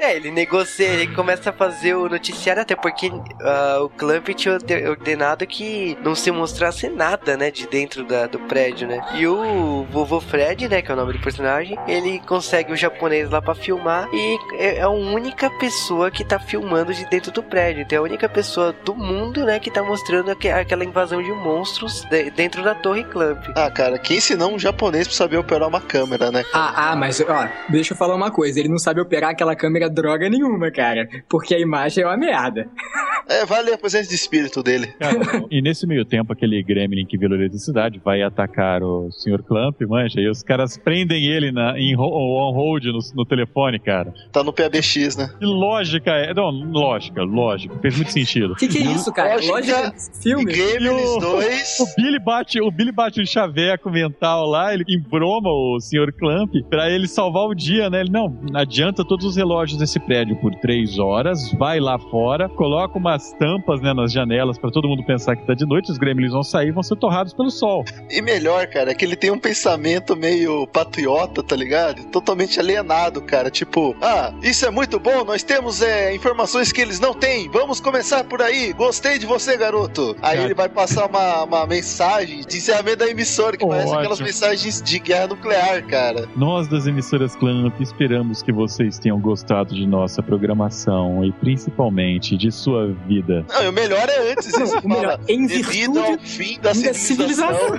[0.00, 3.08] É, ele negocia, ele começa a fazer o noticiário, até porque
[3.40, 8.26] ah, o Clamp tinha orde- ordenado que não se mostrasse nada, né, de dentro da-
[8.26, 9.00] do prédio, né?
[9.14, 13.30] E o vovô Fred, né, que é o nome do personagem, ele consegue o japonês
[13.30, 17.82] lá pra filmar e é a única pessoa que tá filmando de dentro do prédio.
[17.82, 21.30] Então é a única pessoa do mundo, né, que tá mostrando aque- aquela invasão de
[21.30, 23.44] monstros de- dentro da Torre Clamp.
[23.56, 26.44] Ah, cara, quem ensinou um japonês pra saber operar uma câmera, né?
[26.52, 29.88] Ah, ah, mas ó, deixa eu falar uma coisa, ele não sabe operar aquela câmera
[29.88, 31.08] droga nenhuma, cara.
[31.28, 32.68] Porque a imagem é uma merda.
[33.30, 34.86] É, vale a presença de espírito dele.
[34.98, 35.18] Cara,
[35.52, 39.42] e nesse meio tempo, aquele gremlin que a eletricidade vai atacar o Sr.
[39.46, 43.78] Clamp, mancha, e os caras prendem ele na, em ho- on hold no, no telefone,
[43.78, 44.14] cara.
[44.32, 45.28] Tá no PABX, né?
[45.38, 46.32] Que lógica é?
[46.32, 47.78] Não, lógica, lógica.
[47.82, 48.54] Fez muito sentido.
[48.54, 49.34] O que, que é isso, cara?
[49.34, 50.44] Lógica Lógica E filme?
[50.46, 51.76] Gremlins o- 2.
[51.84, 55.97] O Billy bate, o Billy bate um chaveco mental lá, ele embroma o Sr.
[56.12, 58.00] Clamp pra ele salvar o dia, né?
[58.00, 62.98] Ele não adianta todos os relógios desse prédio por três horas, vai lá fora, coloca
[62.98, 66.32] umas tampas né, nas janelas pra todo mundo pensar que tá de noite, os gremlins
[66.32, 67.84] vão sair e vão ser torrados pelo sol.
[68.10, 72.04] E melhor, cara, é que ele tem um pensamento meio patriota, tá ligado?
[72.10, 73.50] Totalmente alienado, cara.
[73.50, 77.48] Tipo, ah, isso é muito bom, nós temos é, informações que eles não têm.
[77.50, 78.72] Vamos começar por aí.
[78.72, 80.16] Gostei de você, garoto.
[80.22, 80.42] Aí Cara.
[80.42, 83.98] ele vai passar uma, uma mensagem de encerramento da emissora, que parece Ótimo.
[83.98, 86.28] aquelas mensagens de guerra nuclear, cara.
[86.36, 92.36] Nós das emissoras Clamp esperamos que você vocês tenham gostado de nossa programação e principalmente
[92.36, 93.44] de sua vida.
[93.48, 94.46] Não, e o melhor é antes.
[94.46, 97.68] Isso O melhor, em devido ao virtude fim da da civilização.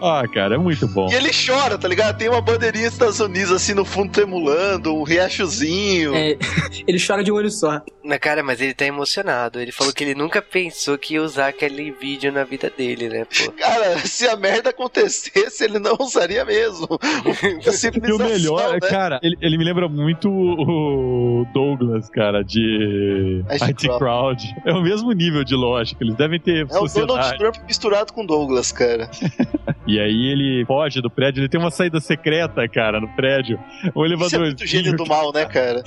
[0.00, 1.08] Ah, cara, é muito bom.
[1.10, 2.18] E ele chora, tá ligado?
[2.18, 6.14] Tem uma bandeirinha dos Estados Unidos assim no fundo tremulando, um riachozinho.
[6.14, 6.36] É,
[6.86, 7.80] ele chora de um olho só.
[8.04, 9.58] Na cara, mas ele tá emocionado.
[9.58, 13.24] Ele falou que ele nunca pensou que ia usar aquele vídeo na vida dele, né,
[13.24, 13.52] pô?
[13.52, 16.73] Cara, se a merda acontecesse, ele não usaria mesmo.
[16.82, 18.80] A E o melhor, né?
[18.80, 24.54] cara, ele, ele me lembra muito o Douglas, cara, de IT IT Crowd.
[24.64, 27.38] É o mesmo nível de lógica, eles devem ter É o Donald sociedade.
[27.38, 29.10] Trump misturado com Douglas, cara.
[29.86, 33.58] E aí ele foge do prédio, ele tem uma saída secreta, cara, no prédio.
[33.84, 34.40] Um Isso é elevador.
[34.40, 35.82] muito gênio do mal, né, cara?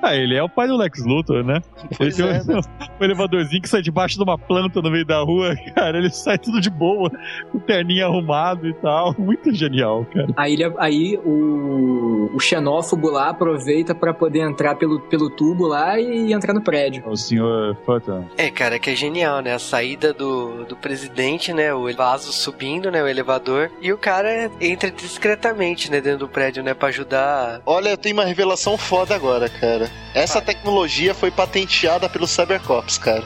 [0.00, 1.60] Ah, ele é o pai do Lex Luthor, né?
[1.98, 5.04] Pois ele é, tem um, um elevadorzinho que sai debaixo de uma planta no meio
[5.04, 5.98] da rua, cara.
[5.98, 7.10] Ele sai tudo de boa,
[7.50, 9.16] com o terninho arrumado e tal.
[9.18, 10.29] Muito genial, cara.
[10.36, 15.98] Aí, ele- aí o, o xenófobo lá aproveita pra poder entrar pelo, pelo tubo lá
[15.98, 17.02] e entrar no prédio.
[17.06, 18.24] O senhor Phantom.
[18.36, 19.54] É, cara, que é genial, né?
[19.54, 21.72] A saída do, do presidente, né?
[21.74, 23.02] O vaso subindo, né?
[23.02, 23.70] O elevador.
[23.80, 26.00] E o cara entra discretamente, né?
[26.00, 26.74] Dentro do prédio, né?
[26.74, 27.60] Pra ajudar.
[27.66, 29.90] Olha, tem uma revelação foda agora, cara.
[30.14, 33.22] Essa tecnologia foi patenteada pelos Cybercops, cara.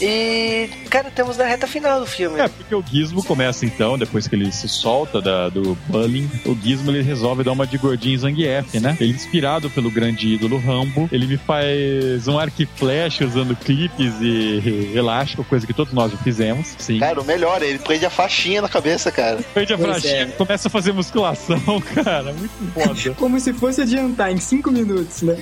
[0.00, 2.40] E, cara, temos na reta final do filme.
[2.40, 6.54] É, porque o Gizmo começa então, depois que ele se solta da- do bullying, o
[6.62, 8.94] Gizmo ele resolve dar uma de gordinho Zangief, né?
[9.00, 14.12] Ele inspirado pelo grande ídolo Rambo, ele me faz um arco e flecha usando clipes
[14.20, 16.98] e elástico, coisa que todos nós já fizemos, sim.
[16.98, 19.38] Cara, o melhor, ele prende a faixinha na cabeça, cara.
[19.54, 20.26] Perde a Pois pratinha, é.
[20.26, 21.58] começa a fazer musculação,
[22.04, 23.14] cara, muito foda.
[23.16, 25.36] Como se fosse adiantar em 5 minutos, né?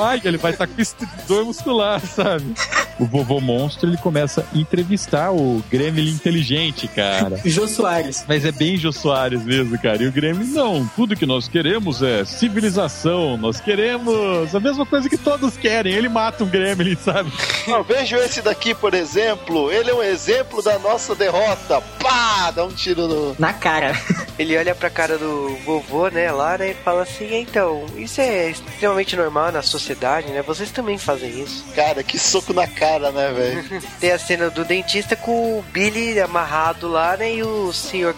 [0.00, 0.94] Ai, ele vai estar com esse
[1.26, 2.46] dor muscular, sabe?
[2.98, 7.38] O vovô monstro, ele começa a entrevistar o Gremlin inteligente, cara.
[7.44, 8.24] Jô Soares.
[8.26, 10.02] Mas é bem Jô Soares mesmo, cara.
[10.02, 10.86] E o Grêmio, não.
[10.96, 13.36] Tudo que nós queremos é civilização.
[13.36, 15.92] Nós queremos a mesma coisa que todos querem.
[15.92, 17.32] Ele mata um Gremlin, sabe?
[17.66, 19.70] Não, vejo esse daqui, por exemplo.
[19.70, 21.80] Ele é um exemplo da nossa derrota.
[22.00, 22.50] Pá!
[22.50, 23.36] Dá um tiro no.
[23.38, 23.92] Na cara.
[24.38, 28.50] Ele olha pra cara do vovô, né, lá, né, e fala assim, então, isso é
[28.50, 31.64] extremamente normal na sociedade, né, vocês também fazem isso.
[31.74, 33.82] Cara, que soco na cara, né, velho?
[33.98, 38.14] Tem a cena do dentista com o Billy amarrado lá, né, e o senhor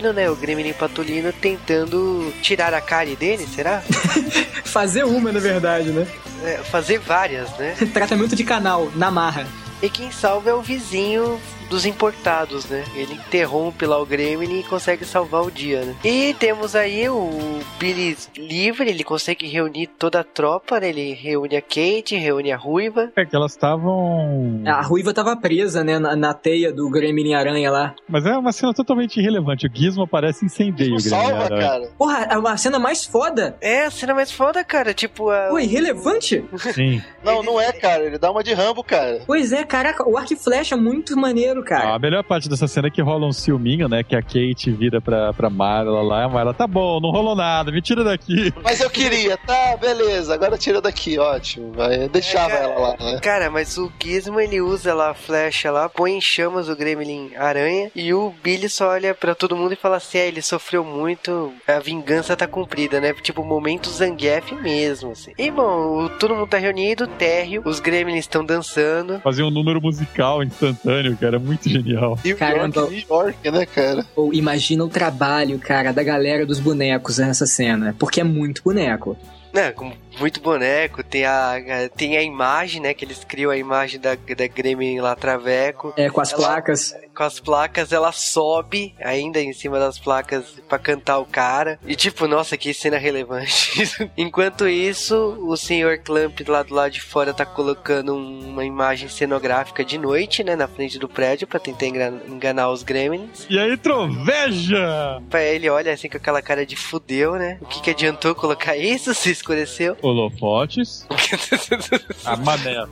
[0.00, 3.82] Né, o Gremlin Patolino tentando tirar a cárie dele, será?
[4.64, 6.06] Fazer uma, na verdade, né?
[6.44, 7.76] É, fazer várias, né?
[7.92, 9.46] Tratamento de canal, na marra.
[9.82, 11.38] E quem salva é o vizinho
[11.72, 12.84] dos importados, né?
[12.94, 15.96] Ele interrompe lá o Gremlin e consegue salvar o dia, né?
[16.04, 17.30] E temos aí o
[17.78, 20.90] Billy livre, ele consegue reunir toda a tropa, né?
[20.90, 23.10] Ele reúne a Kate, reúne a Ruiva.
[23.16, 24.62] É que elas estavam.
[24.66, 27.94] A Ruiva tava presa, né, na, na teia do Gremlin Aranha lá.
[28.06, 29.66] Mas é uma cena totalmente irrelevante.
[29.66, 31.26] O Gizmo aparece incendeia Não o Grêmio.
[31.26, 31.90] salva, cara.
[31.96, 33.56] Porra, é uma cena mais foda.
[33.62, 34.92] É a cena mais foda, cara.
[34.92, 35.48] Tipo, a...
[35.48, 36.44] Pô, irrelevante?
[36.74, 37.02] Sim.
[37.24, 38.04] Não, não é, cara.
[38.04, 39.22] Ele dá uma de Rambo, cara.
[39.26, 41.94] Pois é, caraca, o arco e flecha é muito maneiro, cara.
[41.94, 44.02] A melhor parte dessa cena é que rola um ciúminho, né?
[44.02, 46.22] Que a Kate vira pra, pra Marla lá.
[46.22, 48.52] E a Marla, tá bom, não rolou nada, me tira daqui.
[48.62, 50.34] Mas eu queria, tá, beleza.
[50.34, 51.72] Agora tira daqui, ótimo.
[51.72, 52.72] Vai, deixava É, cara.
[52.72, 53.20] ela lá, né?
[53.20, 57.30] Cara, mas o Gizmo ele usa lá a flecha lá, põe em chamas o Gremlin
[57.36, 60.84] aranha e o Billy só olha pra todo mundo e fala assim: é, ele sofreu
[60.84, 63.12] muito, a vingança tá cumprida, né?
[63.22, 65.32] Tipo, momento Zangief mesmo, assim.
[65.38, 69.20] E bom, o- todo mundo tá reunido, térreo, os Gremlins estão dançando.
[69.20, 72.18] Fazer um número musical instantâneo, cara, muito genial.
[72.24, 72.80] New Caramba.
[72.80, 74.06] York, New York, né, cara?
[74.16, 77.94] Ou imagina o trabalho, cara, da galera dos bonecos nessa cena.
[77.98, 79.16] Porque é muito boneco.
[79.52, 81.54] Né, com muito boneco, tem a,
[81.96, 82.94] tem a imagem, né?
[82.94, 85.92] Que eles criam a imagem da, da Gremlin lá Traveco.
[85.96, 86.94] É, com as Ela- placas.
[87.14, 91.78] Com as placas, ela sobe ainda em cima das placas pra cantar o cara.
[91.86, 93.82] E tipo, nossa, que cena relevante.
[94.16, 95.14] Enquanto isso,
[95.46, 99.98] o senhor Clamp lá do lado de fora tá colocando um- uma imagem cenográfica de
[99.98, 100.56] noite, né?
[100.56, 103.46] Na frente do prédio pra tentar engan- enganar os gremlins.
[103.50, 105.20] E aí, troveja!
[105.34, 107.58] Ele olha assim com aquela cara de fudeu, né?
[107.60, 109.96] O que que adiantou colocar isso se escureceu?
[110.02, 111.06] Holofotes.
[112.24, 112.84] A mané.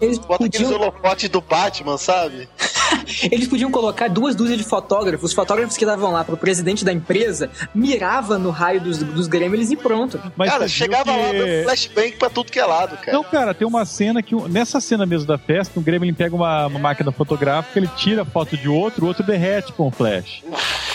[0.00, 2.48] Eles Bota aqueles podiam, holofotes do Batman, sabe?
[3.30, 5.30] eles podiam colocar duas dúzias de fotógrafos.
[5.30, 9.70] Os fotógrafos que estavam lá pro presidente da empresa mirava no raio dos, dos gremlins
[9.70, 10.20] e pronto.
[10.36, 13.12] Mas cara, chegava que- lá dando flashbang pra tudo que é lado, cara.
[13.12, 14.34] Não, cara, tem uma cena que.
[14.48, 18.24] Nessa cena mesmo da festa, o Gremlin pega uma, uma máquina fotográfica, ele tira a
[18.24, 20.42] foto de outro, o outro derrete com o flash.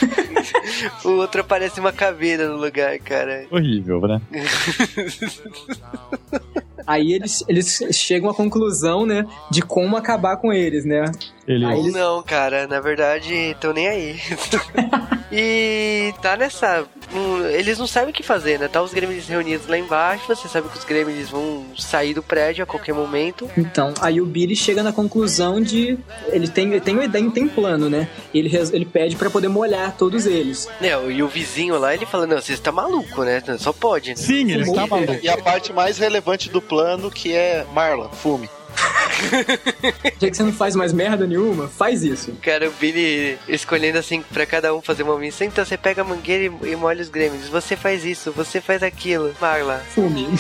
[1.06, 3.46] O outro parece uma caveira no lugar, cara.
[3.52, 4.22] Horrível, né?
[6.86, 11.06] Aí eles, eles chegam à conclusão, né, de como acabar com eles, né?
[11.48, 14.20] Aí Ou eles- não, cara, na verdade, tô nem aí.
[15.32, 16.86] e tá nessa.
[17.14, 18.68] hum, Eles não sabem o que fazer, né?
[18.68, 22.64] Tá os gremlins reunidos lá embaixo, você sabe que os gremlins vão sair do prédio
[22.64, 23.50] a qualquer momento.
[23.58, 25.98] Então, aí o Billy chega na conclusão de.
[26.28, 28.08] Ele tem, ele tem uma ideia, tem plano, né?
[28.34, 30.68] Ele, ele pede pra poder molhar todos eles.
[30.80, 33.42] Não, e o vizinho lá, ele fala, não, você está maluco, né?
[33.58, 34.16] Só pode, né?
[34.16, 35.18] Sim, ele está maluco.
[35.22, 38.50] E a parte mais relevante do plano, que é Marla, fume.
[40.20, 42.34] Já que você não faz mais merda nenhuma, faz isso.
[42.42, 45.48] Cara, o Billy escolhendo assim pra cada um fazer uma missão.
[45.48, 47.48] Então você pega a mangueira e, e molha os gremlins.
[47.48, 49.34] Você faz isso, você faz aquilo.
[49.40, 49.84] Marla.
[49.94, 50.28] Fume.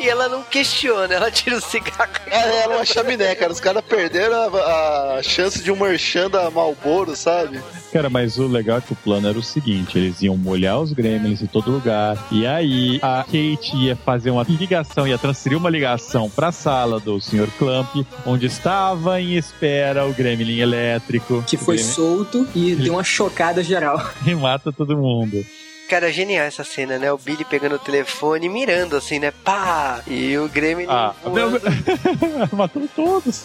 [0.00, 2.10] E ela não questiona, ela tira o cigarro.
[2.26, 3.52] É, era uma chaminé, cara.
[3.52, 7.60] Os caras perderam a, a chance de um merchan da Malboro, sabe?
[7.92, 10.92] Cara, mas o legal é que o plano era o seguinte: eles iam molhar os
[10.92, 12.16] gremlins em todo lugar.
[12.30, 17.20] E aí a Kate ia fazer uma ligação, ia transferir uma ligação pra sala do
[17.20, 17.48] Sr.
[17.58, 17.94] Clamp,
[18.24, 21.44] onde estava em espera o gremlin elétrico.
[21.46, 24.02] Que foi gremlin- solto e deu uma chocada geral.
[24.26, 25.44] E mata todo mundo.
[25.92, 27.12] Cara, genial essa cena, né?
[27.12, 29.30] O Billy pegando o telefone e mirando assim, né?
[29.30, 30.00] Pá!
[30.06, 31.60] E o Gremlin Ah, voando.
[32.56, 33.44] matou todos.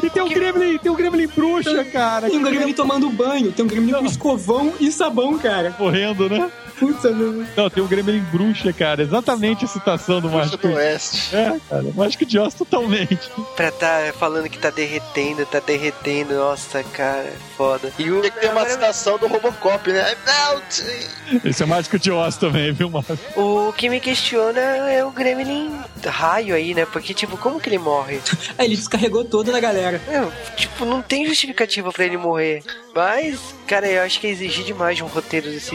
[0.00, 2.30] E tem um gremlin, tem um gremlin bruxa, cara.
[2.30, 5.74] Tem um gremlin tomando banho, tem um gremlin com escovão e sabão, cara.
[5.76, 6.48] Morrendo, né?
[6.78, 7.44] Puta, meu.
[7.56, 9.02] Não, tem um gremlin bruxa, cara.
[9.02, 10.68] Exatamente a citação do Mágico.
[10.68, 11.34] do Oeste.
[11.34, 11.84] É, cara.
[11.92, 13.18] Mágico de Oz totalmente.
[13.56, 16.34] Pra tá falando que tá derretendo, tá derretendo.
[16.34, 17.92] Nossa, cara, é foda.
[17.98, 18.20] E o.
[18.20, 20.12] Tem que ter uma citação do Robocop, né?
[20.12, 21.47] I'm melting.
[21.48, 23.18] Esse é Mágico de Oz também, viu, Márcio?
[23.34, 25.70] O que me questiona é o Gremlin
[26.06, 26.86] raio aí, né?
[26.86, 28.20] Porque, tipo, como que ele morre?
[28.58, 30.00] Aí ele descarregou todo na galera.
[30.06, 32.62] Não, tipo, não tem justificativa pra ele morrer.
[32.94, 35.74] Mas, cara, eu acho que é exigir demais de um roteiro desse.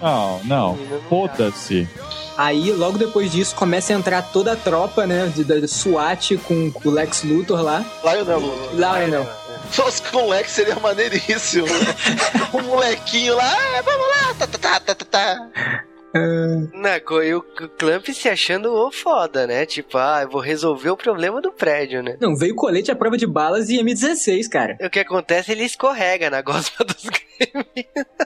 [0.00, 0.78] Não, não.
[1.08, 1.88] Foda-se.
[2.36, 5.30] Aí, logo depois disso, começa a entrar toda a tropa, né?
[5.34, 7.84] De, da SWAT com, o Lex Luthor lá.
[8.02, 8.74] Lionel Luthor.
[8.74, 9.41] Lionel.
[9.72, 11.66] Se fosse com o Lex seria maneiríssimo.
[12.52, 16.78] um molequinho lá, ah, vamos lá, tá, tá, tá, tá, tá, tá.
[16.78, 19.64] Na, co- e o Clamp se achando o foda, né?
[19.66, 22.16] Tipo, ah, eu vou resolver o problema do prédio, né?
[22.20, 24.76] Não, veio colete à prova de balas e M16, cara.
[24.82, 27.08] O que acontece, ele escorrega na gosma dos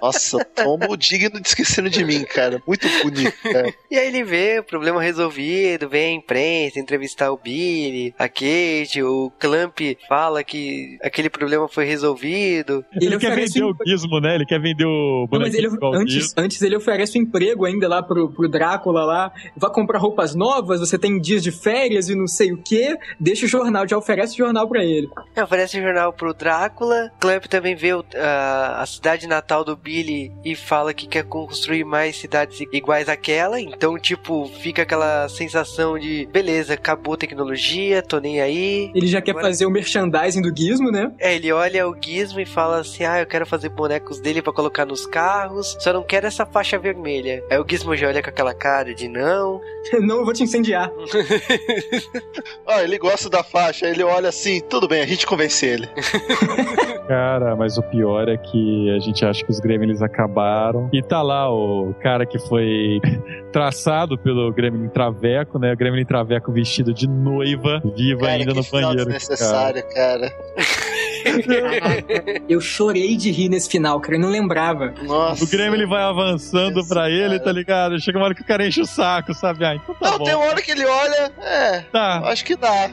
[0.00, 2.62] Nossa, tombo digno de esquecendo de mim, cara.
[2.66, 3.72] Muito bonito, cara.
[3.90, 9.02] E aí ele vê o problema resolvido, vem a imprensa entrevistar o Billy, a Kate,
[9.02, 9.78] o Clamp
[10.08, 12.84] fala que aquele problema foi resolvido.
[12.92, 14.34] Ele, Ele quer vender um- o gizmo, né?
[14.34, 17.75] Ele quer vender o Não, mas ele, o antes, antes ele oferece um emprego ainda
[17.86, 19.32] lá pro, pro Drácula lá.
[19.56, 22.96] Vai comprar roupas novas, você tem dias de férias e não sei o que.
[23.18, 25.08] Deixa o jornal, já oferece o jornal pra ele.
[25.34, 27.10] É, oferece o jornal pro Drácula.
[27.18, 31.84] Clamp também vê o- a, a cidade natal do Billy e fala que quer construir
[31.84, 33.60] mais cidades iguais àquela.
[33.60, 38.90] Então, tipo, fica aquela sensação de beleza, acabou a tecnologia, tô nem aí.
[38.94, 41.10] Ele já quer Agora- fazer o merchandising do Gizmo, né?
[41.18, 44.52] É, ele olha o Gizmo e fala assim: Ah, eu quero fazer bonecos dele pra
[44.52, 47.42] colocar nos carros, só não quero essa faixa vermelha.
[47.50, 49.60] Aí o Gizmo já olha com aquela cara de não.
[50.00, 50.90] não, eu vou te incendiar.
[52.66, 55.88] Ó, ele gosta da faixa, ele olha assim, tudo bem, a gente convence ele.
[57.06, 60.88] Cara, mas o pior é que a gente acha que os gremlins acabaram.
[60.92, 63.00] E tá lá o cara que foi
[63.52, 65.72] traçado pelo Gremlin Traveco, né?
[65.72, 69.04] O Gremlin Traveco vestido de noiva, viva Cara, ainda que no final banheiro.
[69.04, 70.32] desnecessário, cara.
[72.48, 74.16] Eu chorei de rir nesse final, cara.
[74.16, 74.94] Eu não lembrava.
[75.02, 75.44] Nossa.
[75.44, 77.40] O Gremlin vai avançando Esse pra ele, cara.
[77.44, 78.00] tá ligado?
[78.00, 79.64] Chega uma hora que o cara enche o saco, sabe?
[79.64, 80.24] Ah, então tá Não, bom.
[80.24, 82.20] tem uma hora que ele olha, é, Tá.
[82.26, 82.90] acho que dá.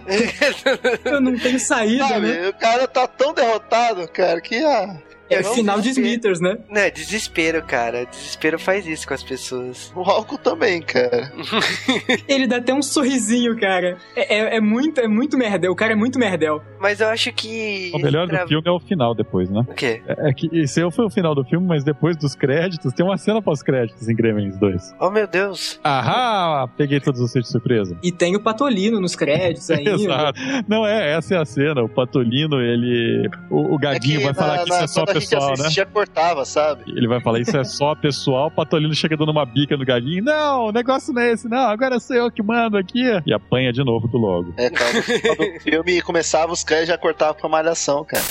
[1.06, 2.50] Eu não tenho saída, Sabe, né?
[2.50, 4.96] o cara tá tão derrotado, cara, que ah,
[5.30, 5.90] É não final de.
[5.90, 6.58] Smithers, né?
[6.70, 8.06] Não, é desespero, cara.
[8.06, 9.92] Desespero faz isso com as pessoas.
[9.96, 11.32] o álcool também, cara.
[12.28, 13.98] Ele dá até um sorrisinho, cara.
[14.16, 15.72] É, é, é muito, é muito merdel.
[15.72, 16.62] O cara é muito merdel.
[16.80, 17.92] Mas eu acho que.
[17.94, 19.62] O melhor Tra- do filme é o final depois, né?
[19.68, 20.02] O quê?
[20.08, 23.18] É é que esse foi o final do filme, mas depois dos créditos, tem uma
[23.18, 24.96] cena pós-créditos em Gremlins 2.
[25.00, 25.80] Oh, meu Deus.
[25.84, 26.68] Ahá!
[26.78, 27.98] Peguei todos vocês de surpresa.
[28.04, 29.92] E tem o Patolino nos créditos ainda.
[29.96, 30.40] Exato.
[30.68, 31.84] Não, é, essa é a cena.
[31.84, 33.30] O Patolino, ele.
[33.50, 35.56] O, o Gaguinho vai falar que isso é só pessoal, a né?
[35.56, 36.84] gente assistia, cortava, sabe?
[36.88, 38.48] Ele vai falar isso é só pessoal.
[38.48, 40.24] O Patolino chega dando uma bica no Gaguinho.
[40.24, 41.70] Não, o negócio não é esse, não.
[41.70, 43.04] Agora sou eu que mando aqui.
[43.26, 44.54] E apanha de novo do logo.
[44.58, 48.24] É, cara, no final do filme começava os créditos já cortava pra malhação, cara.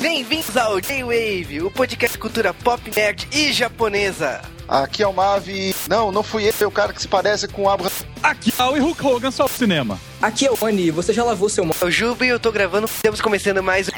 [0.00, 4.40] Bem-vindos ao J-Wave, o podcast de cultura pop, nerd e japonesa.
[4.68, 5.74] Aqui é o Mavi.
[5.88, 7.90] Não, não fui eu, é o cara que se parece com o Abraham.
[8.22, 9.98] Aqui, ah, e Hulk Hogan só o cinema.
[10.22, 11.74] Aqui é o Oni, você já lavou seu mão.
[11.80, 13.90] Eu Juba e eu tô gravando, estamos começando mais.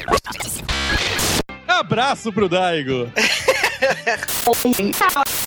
[1.67, 3.11] Abraço pro Daigo.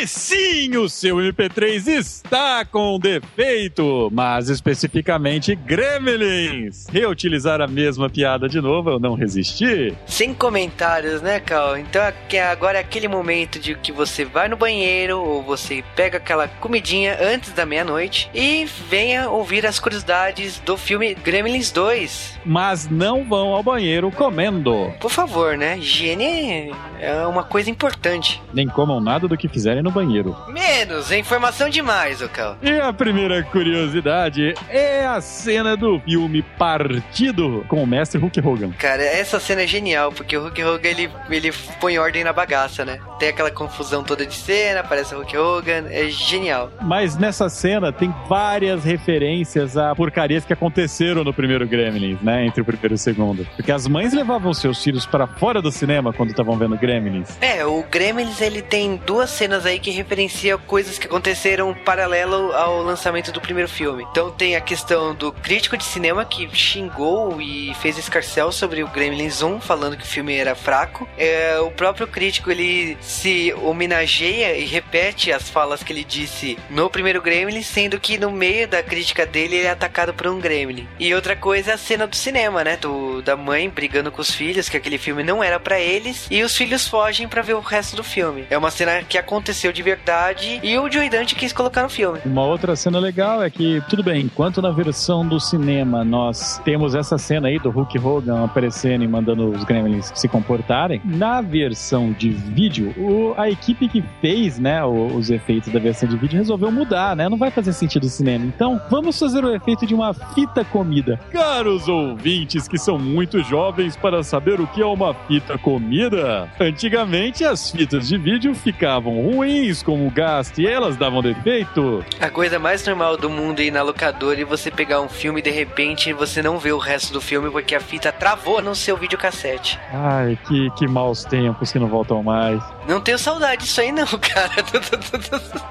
[0.00, 6.86] E sim, o seu MP3 está com defeito, mas especificamente Gremlins.
[6.88, 9.92] Reutilizar a mesma piada de novo, eu não resisti.
[10.06, 11.76] Sem comentários, né, Cal?
[11.76, 16.18] Então aqui- agora é aquele momento de que você vai no banheiro ou você pega
[16.18, 22.38] aquela comidinha antes da meia-noite e venha ouvir as curiosidades do filme Gremlins 2.
[22.44, 24.92] Mas não vão ao banheiro comendo.
[25.00, 25.76] Por favor, né?
[25.76, 26.70] Higiene
[27.00, 28.40] é uma coisa importante.
[28.54, 30.36] Nem comam nada do que fizerem no banheiro.
[30.48, 32.56] Menos, é informação demais, ô Cal.
[32.62, 38.70] E a primeira curiosidade é a cena do filme Partido com o mestre Hulk Hogan.
[38.78, 42.84] Cara, essa cena é genial, porque o Hulk Hogan ele, ele põe ordem na bagaça,
[42.84, 42.98] né?
[43.18, 46.70] Tem aquela confusão toda de cena, aparece o Hulk Hogan, é genial.
[46.82, 52.44] Mas nessa cena tem várias referências a porcarias que aconteceram no primeiro Gremlins, né?
[52.44, 53.46] Entre o primeiro e o segundo.
[53.56, 57.36] Porque as mães levavam seus filhos para fora do cinema quando estavam vendo Gremlins.
[57.40, 62.82] É, o Gremlins ele tem duas cenas aí que referenciam coisas que aconteceram paralelo ao
[62.82, 64.06] lançamento do primeiro filme.
[64.10, 68.88] Então tem a questão do crítico de cinema que xingou e fez escarcel sobre o
[68.88, 71.08] Gremlins 1, falando que o filme era fraco.
[71.16, 76.90] É, o próprio crítico ele se homenageia e repete as falas que ele disse no
[76.90, 80.88] primeiro Gremlins, sendo que no meio da crítica dele ele é atacado por um Gremlin.
[80.98, 82.76] E outra coisa é a cena do cinema, né?
[82.76, 86.42] Do, da mãe brigando com os filhos, que aquele filme não era pra eles, e
[86.42, 88.46] os filhos fogem pra ver o resto do filme.
[88.50, 92.18] É uma cena que aconteceu de verdade e o Joey Dante quis colocar no filme.
[92.24, 96.94] Uma outra cena legal é que, tudo bem, enquanto na versão do cinema nós temos
[96.94, 102.12] essa cena aí do Hulk Hogan aparecendo e mandando os Gremlins se comportarem, na versão
[102.12, 106.70] de vídeo, o- a equipe que fez né, os efeitos da versão de vídeo resolveu
[106.70, 107.28] mudar, né?
[107.28, 108.44] Não vai fazer sentido o cinema.
[108.44, 111.18] Então, vamos fazer o efeito de uma fita comida.
[111.32, 117.44] Caros ouvintes que são muito jovens para saber o que é uma fita comida, antigamente
[117.44, 122.04] as fitas de vídeo ficavam ruins com o gasto e elas davam defeito.
[122.20, 125.40] A coisa mais normal do mundo é ir na locadora e você pegar um filme
[125.40, 128.74] e de repente você não vê o resto do filme porque a fita travou no
[128.74, 129.78] seu videocassete.
[129.92, 132.62] Ai, que, que maus tempos que não voltam mais.
[132.86, 134.52] Não tenho saudade disso aí não, cara.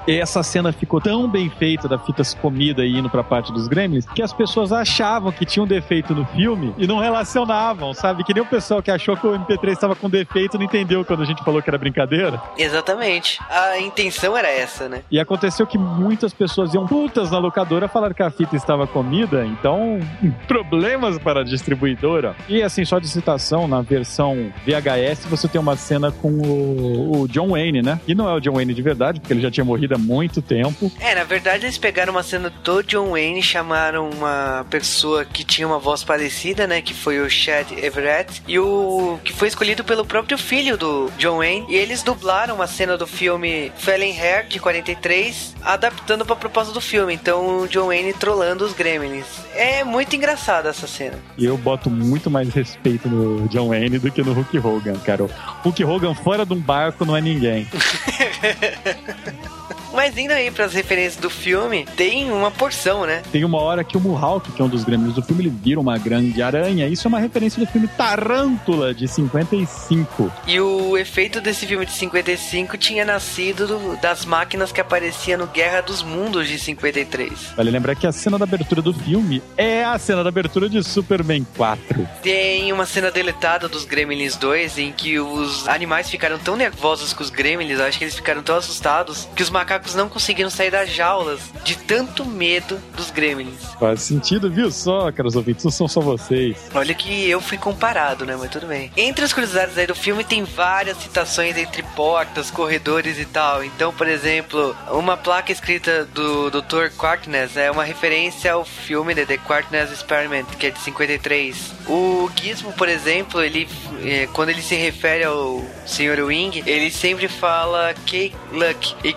[0.06, 3.66] E essa cena ficou tão bem feita da fitas comida e indo pra parte dos
[3.68, 8.22] Gremlins que as pessoas achavam que tinha um defeito no filme e não relacionavam, sabe?
[8.22, 11.22] Que nem o pessoal que achou que o MP3 estava com defeito não entendeu quando
[11.22, 12.40] a gente falou que era brincadeira.
[12.56, 13.40] Exatamente.
[13.48, 15.02] A intenção era essa, né?
[15.10, 19.44] E aconteceu que muitas pessoas iam putas na locadora falar que a fita estava comida,
[19.44, 20.00] então
[20.46, 22.34] problemas para a distribuidora.
[22.48, 27.28] E assim, só de citação, na versão VHS você tem uma cena com o, o
[27.28, 28.00] John Wayne, né?
[28.06, 30.40] E não é o John Wayne de verdade, porque ele já tinha morrido há muito
[30.42, 30.90] tempo.
[31.00, 35.66] É, na verdade eles pegaram uma cena do John Wayne, chamaram uma pessoa que tinha
[35.66, 36.80] uma voz parecida, né?
[36.80, 41.38] Que foi o Chad Everett, e o que foi escolhido pelo próprio filho do John
[41.38, 41.66] Wayne.
[41.68, 46.80] E eles dublaram uma cena do filme Fallen Hair, de 43, adaptando pra proposta do
[46.80, 47.14] filme.
[47.14, 49.26] Então o John Wayne trollando os Gremlins.
[49.54, 51.18] É muito engraçada essa cena.
[51.36, 55.24] E eu boto muito mais respeito no John Wayne do que no Hulk Hogan, cara.
[55.24, 55.30] O
[55.64, 57.66] Hulk Hogan fora de um barco não é ninguém.
[59.92, 63.22] Mas indo aí pras referências do filme, tem uma porção, né?
[63.32, 65.80] Tem uma hora que o Mihawk, que é um dos grêmios do filme, ele vira
[65.80, 66.86] uma grande aranha.
[66.86, 70.30] Isso é uma referência do filme Tarântula, de 55.
[70.46, 75.46] E o efeito desse filme de 55 tinha nascido do- das máquinas que apareciam no
[75.46, 77.52] Guerra dos Mundos de 53.
[77.56, 80.82] Vale lembrar que a cena da abertura do filme é a cena da abertura de
[80.82, 82.08] Superman 4.
[82.22, 87.22] Tem uma cena deletada dos Gremlins 2 em que os animais ficaram tão nervosos com
[87.22, 90.90] os Gremlins, acho que eles ficaram tão assustados, que os macacos não conseguiram sair das
[90.90, 93.64] jaulas de tanto medo dos Gremlins.
[93.78, 95.64] Faz sentido, viu só, caros ouvintes?
[95.64, 96.56] Não são só vocês.
[96.74, 98.36] Olha que eu fui comparado, né?
[98.38, 98.90] Mas tudo bem.
[98.96, 103.64] Entre as curiosidades aí do filme tem várias citações entre portas, corredores e tal.
[103.64, 106.90] Então, por exemplo, uma placa escrita do Dr.
[106.96, 111.74] Quartness é uma referência ao filme The, Quartness Experiment, que é de 53.
[111.88, 113.68] O Gizmo, por exemplo, ele
[114.02, 116.24] eh, quando ele se refere ao Sr.
[116.24, 118.94] Wing, ele sempre fala Kay Luck.
[119.04, 119.12] E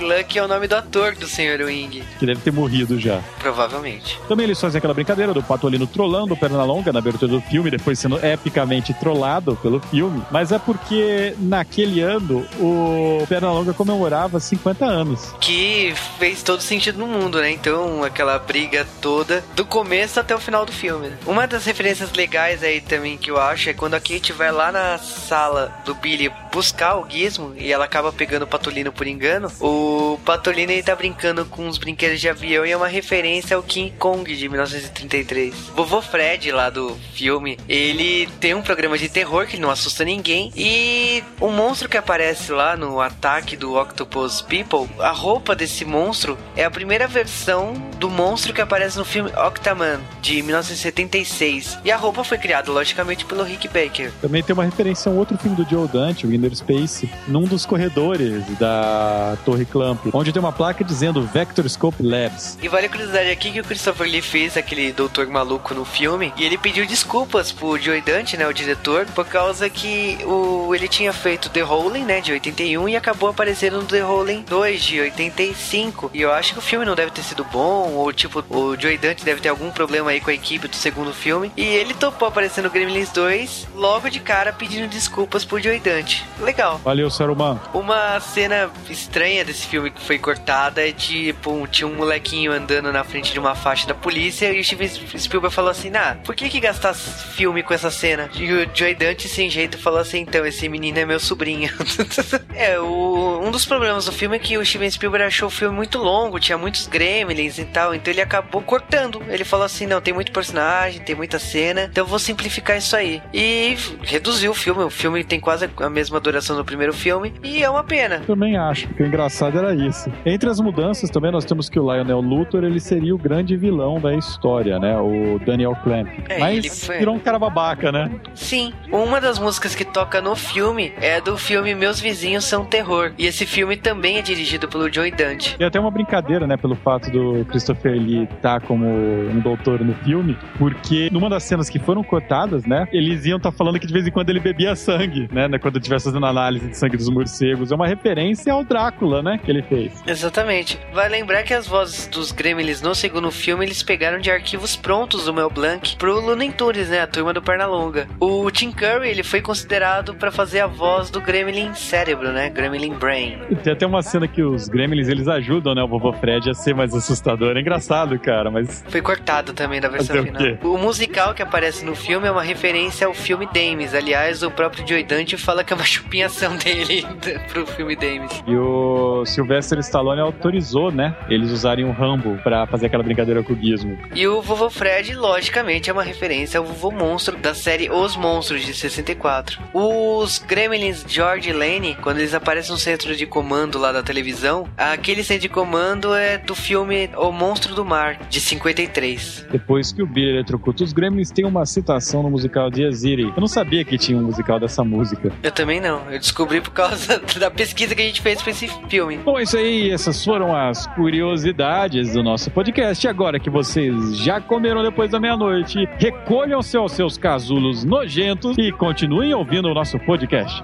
[0.00, 1.64] Luck é o nome do ator do Sr.
[1.64, 3.20] Wing, Que deve ter morrido já.
[3.38, 4.18] provavelmente.
[4.28, 7.98] Também eles fazem aquela brincadeira do Patolino trollando o Pernalonga na abertura do filme, depois
[7.98, 10.22] sendo epicamente trollado pelo filme.
[10.30, 15.34] Mas é porque naquele ano o Pernalonga comemorava 50 anos.
[15.40, 17.50] que fez todo sentido no mundo, né?
[17.50, 21.08] Então, aquela briga toda, do começo até o final do filme.
[21.08, 21.18] né?
[21.26, 24.70] Uma das referências legais aí também que eu acho é quando a Kate vai lá
[24.72, 29.50] na sala do Billy buscar o Gizmo e ela acaba pegando o Patolino por engano.
[29.60, 33.56] O O Patolino ele tá brincando com uns brinquedos de avião e é uma referência
[33.56, 35.54] ao King Kong de 1933.
[35.74, 40.52] Vovô Fred, lá do filme, ele tem um programa de terror que não assusta ninguém.
[40.54, 46.36] E o monstro que aparece lá no ataque do Octopus People, a roupa desse monstro
[46.54, 51.78] é a primeira versão do monstro que aparece no filme Octaman, de 1976.
[51.82, 54.12] E a roupa foi criada, logicamente, pelo Rick Baker.
[54.20, 57.44] Também tem uma referência a um outro filme do Joe Dante, o Inner Space, num
[57.44, 59.64] dos corredores da Torre
[60.12, 62.58] Onde tem uma placa dizendo Vector Scope Labs.
[62.62, 66.32] E vale a curiosidade aqui que o Christopher Lee fez aquele doutor maluco no filme
[66.36, 70.88] e ele pediu desculpas pro Joe Dante, né, o diretor, por causa que o, ele
[70.88, 75.00] tinha feito The Howling, né, de 81 e acabou aparecendo no The Howling 2 de
[75.00, 76.10] 85.
[76.14, 78.96] E eu acho que o filme não deve ter sido bom ou tipo o Joe
[78.98, 82.28] Dante deve ter algum problema aí com a equipe do segundo filme e ele topou
[82.28, 86.24] aparecer no Gremlins 2 logo de cara pedindo desculpas pro Joe Dante.
[86.40, 86.80] Legal.
[86.84, 87.60] Valeu, Saruman.
[87.72, 93.04] Uma cena estranha desse filme que foi cortada é tipo, tinha um molequinho andando na
[93.04, 96.48] frente de uma faixa da polícia e o Steven Spielberg falou assim: "Ah, por que
[96.48, 100.46] que gastar filme com essa cena?" E o Joey Dante sem jeito falou assim: "Então
[100.46, 101.70] esse menino é meu sobrinho."
[102.54, 105.76] é, o, um dos problemas do filme é que o Steven Spielberg achou o filme
[105.76, 109.22] muito longo, tinha muitos gremlins e tal, então ele acabou cortando.
[109.28, 112.96] Ele falou assim: "Não, tem muito personagem, tem muita cena, então eu vou simplificar isso
[112.96, 114.82] aí." E reduziu o filme.
[114.82, 118.20] O filme tem quase a mesma duração do primeiro filme e é uma pena.
[118.26, 120.10] Também acho que o engraçado era isso.
[120.24, 124.00] Entre as mudanças também nós temos que o Lionel Luthor ele seria o grande vilão
[124.00, 124.96] da história, né?
[124.98, 126.08] O Daniel Clamp.
[126.28, 128.10] É, Mas foi- virou um cara babaca, né?
[128.34, 133.12] Sim, uma das músicas que toca no filme é do filme Meus Vizinhos São Terror.
[133.18, 135.56] E esse filme também é dirigido pelo Joey Dante.
[135.58, 139.94] E até uma brincadeira, né, pelo fato do Christopher Lee estar como um doutor no
[139.94, 143.92] filme, porque numa das cenas que foram cortadas, né, eles iam estar falando que de
[143.92, 147.08] vez em quando ele bebia sangue, né, né, quando estivesse fazendo análise de sangue dos
[147.08, 147.72] morcegos.
[147.72, 149.92] É uma referência ao Drácula, né, que ele fez.
[150.06, 150.78] Exatamente.
[150.92, 155.24] Vai lembrar que as vozes dos Gremlins no segundo filme eles pegaram de arquivos prontos
[155.24, 158.06] do Mel Blanc pro Looney Tunes, né, a turma do Pernalonga.
[158.20, 162.92] O Tim Curry ele foi considerado pra fazer a voz do Gremlin Cérebro, né, Gremlin
[162.92, 163.38] Brain.
[163.64, 166.74] Tem até uma cena que os gremlins, eles ajudam, né, o vovô Fred a ser
[166.74, 167.56] mais assustador.
[167.56, 170.42] É engraçado, cara, mas Foi cortado também da versão o final.
[170.42, 170.58] quê?
[170.62, 173.94] O musical que aparece no filme é uma referência ao filme Dames.
[173.94, 177.02] Aliás, o próprio Joey Dante fala que é uma chupinhação dele
[177.48, 178.42] pro filme Dames.
[178.46, 181.14] E o Sylvester Stallone autorizou, né?
[181.28, 183.96] Eles usarem o Rambo pra fazer aquela brincadeira com o Gizmo.
[184.12, 188.62] E o Vovô Fred, logicamente, é uma referência ao Vovô Monstro da série Os Monstros
[188.62, 189.60] de 64.
[189.72, 195.22] Os Gremlins George Lane, quando eles aparecem no centro de comando lá da televisão, aquele
[195.22, 199.46] centro de comando é do filme O Monstro do Mar, de 53.
[199.52, 203.22] Depois que o Billy eletrocuta os Gremlins, tem uma citação no musical de Aziri.
[203.22, 205.30] Eu não sabia que tinha um musical dessa música.
[205.44, 208.68] Eu também não, eu descobri por causa da pesquisa que a gente fez pra esse
[208.88, 209.17] filme.
[209.24, 213.06] Bom, é isso aí, essas foram as curiosidades do nosso podcast.
[213.06, 219.34] Agora que vocês já comeram depois da meia-noite, recolham-se aos seus casulos nojentos e continuem
[219.34, 220.62] ouvindo o nosso podcast.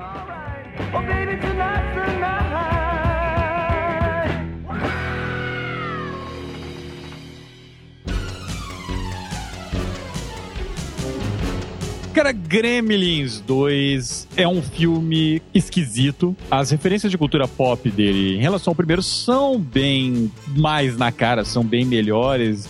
[12.14, 16.34] Cara, Gremlins 2 é um filme esquisito.
[16.48, 21.44] As referências de cultura pop dele em relação ao primeiro são bem mais na cara,
[21.44, 22.68] são bem melhores.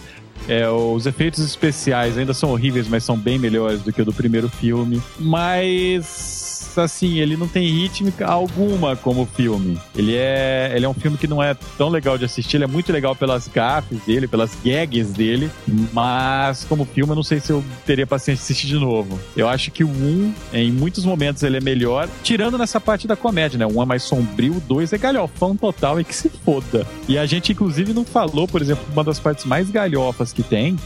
[0.48, 4.14] É, os efeitos especiais ainda são horríveis, mas são bem melhores do que o do
[4.14, 5.02] primeiro filme.
[5.20, 6.43] Mas
[6.78, 9.78] assim, ele não tem rítmica alguma como filme.
[9.96, 12.68] Ele é, ele é um filme que não é tão legal de assistir, ele é
[12.68, 15.50] muito legal pelas gafes dele, pelas gags dele,
[15.92, 19.18] mas como filme eu não sei se eu teria paciência de assistir de novo.
[19.36, 23.16] Eu acho que o 1, em muitos momentos ele é melhor, tirando nessa parte da
[23.16, 23.66] comédia, né?
[23.66, 26.86] O 1 é mais sombrio, o 2 é galhofão total e que se foda.
[27.08, 30.76] E a gente inclusive não falou, por exemplo, uma das partes mais galhofas que tem,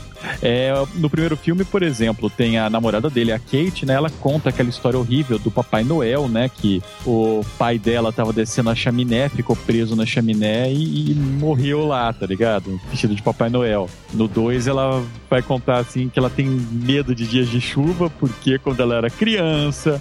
[0.42, 3.94] é, no primeiro filme, por exemplo, tem a namorada dele, a Kate, né?
[3.94, 6.48] Ela conta aquela história horrível do Papai Noel, né?
[6.48, 11.86] Que o pai dela tava descendo a chaminé, ficou preso na chaminé e, e morreu
[11.86, 12.80] lá, tá ligado?
[12.90, 13.88] Vestido de Papai Noel.
[14.12, 18.58] No 2, ela vai contar assim que ela tem medo de dias de chuva, porque
[18.58, 20.00] quando ela era criança.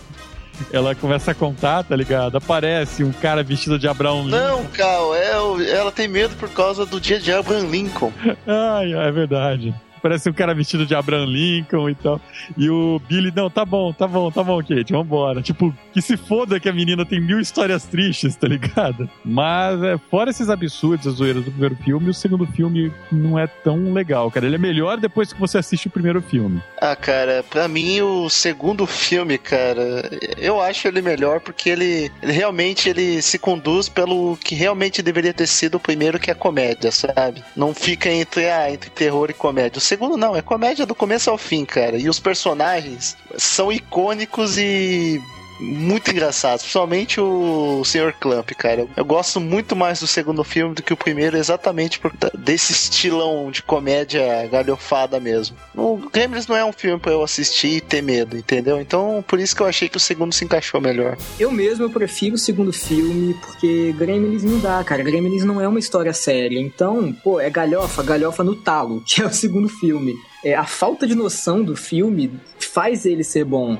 [0.73, 2.35] Ela começa a contar, tá ligado?
[2.35, 4.37] Aparece um cara vestido de Abraão Lincoln.
[4.37, 5.31] Não, Cal, é,
[5.69, 8.11] ela tem medo por causa do dia de Abraham Lincoln.
[8.47, 9.75] Ai, é verdade.
[10.01, 12.21] Parece um cara vestido de Abraham Lincoln e tal.
[12.57, 15.41] E o Billy, não, tá bom, tá bom, tá bom, Kate, vambora.
[15.41, 19.09] Tipo, que se foda que a menina tem mil histórias tristes, tá ligado?
[19.23, 23.47] Mas, é, fora esses absurdos, as zoeiras do primeiro filme, o segundo filme não é
[23.47, 24.45] tão legal, cara.
[24.45, 26.61] Ele é melhor depois que você assiste o primeiro filme.
[26.79, 32.31] Ah, cara, pra mim o segundo filme, cara, eu acho ele melhor porque ele, ele
[32.31, 36.91] realmente ele se conduz pelo que realmente deveria ter sido o primeiro, que é comédia,
[36.91, 37.43] sabe?
[37.55, 39.79] Não fica entre, ah, entre terror e comédia.
[39.87, 41.97] Segundo não, é comédia do começo ao fim, cara.
[41.97, 45.17] E os personagens são icônicos e
[45.59, 48.13] muito engraçados, principalmente o Sr.
[48.19, 48.87] Clamp, cara.
[48.95, 53.51] Eu gosto muito mais do segundo filme do que o primeiro, exatamente por desse estilão
[53.51, 55.57] de comédia galhofada mesmo.
[55.75, 58.79] O Gremlins não é um filme para eu assistir e ter medo, entendeu?
[58.79, 61.17] Então, por isso que eu achei que o segundo se encaixou melhor.
[61.39, 65.03] Eu mesmo eu prefiro o segundo filme, porque Gremlins não dá, cara.
[65.03, 66.59] Gremlins não é uma história séria.
[66.59, 70.15] Então, pô, é galhofa, galhofa no talo, que é o segundo filme.
[70.43, 73.77] É, a falta de noção do filme faz ele ser bom.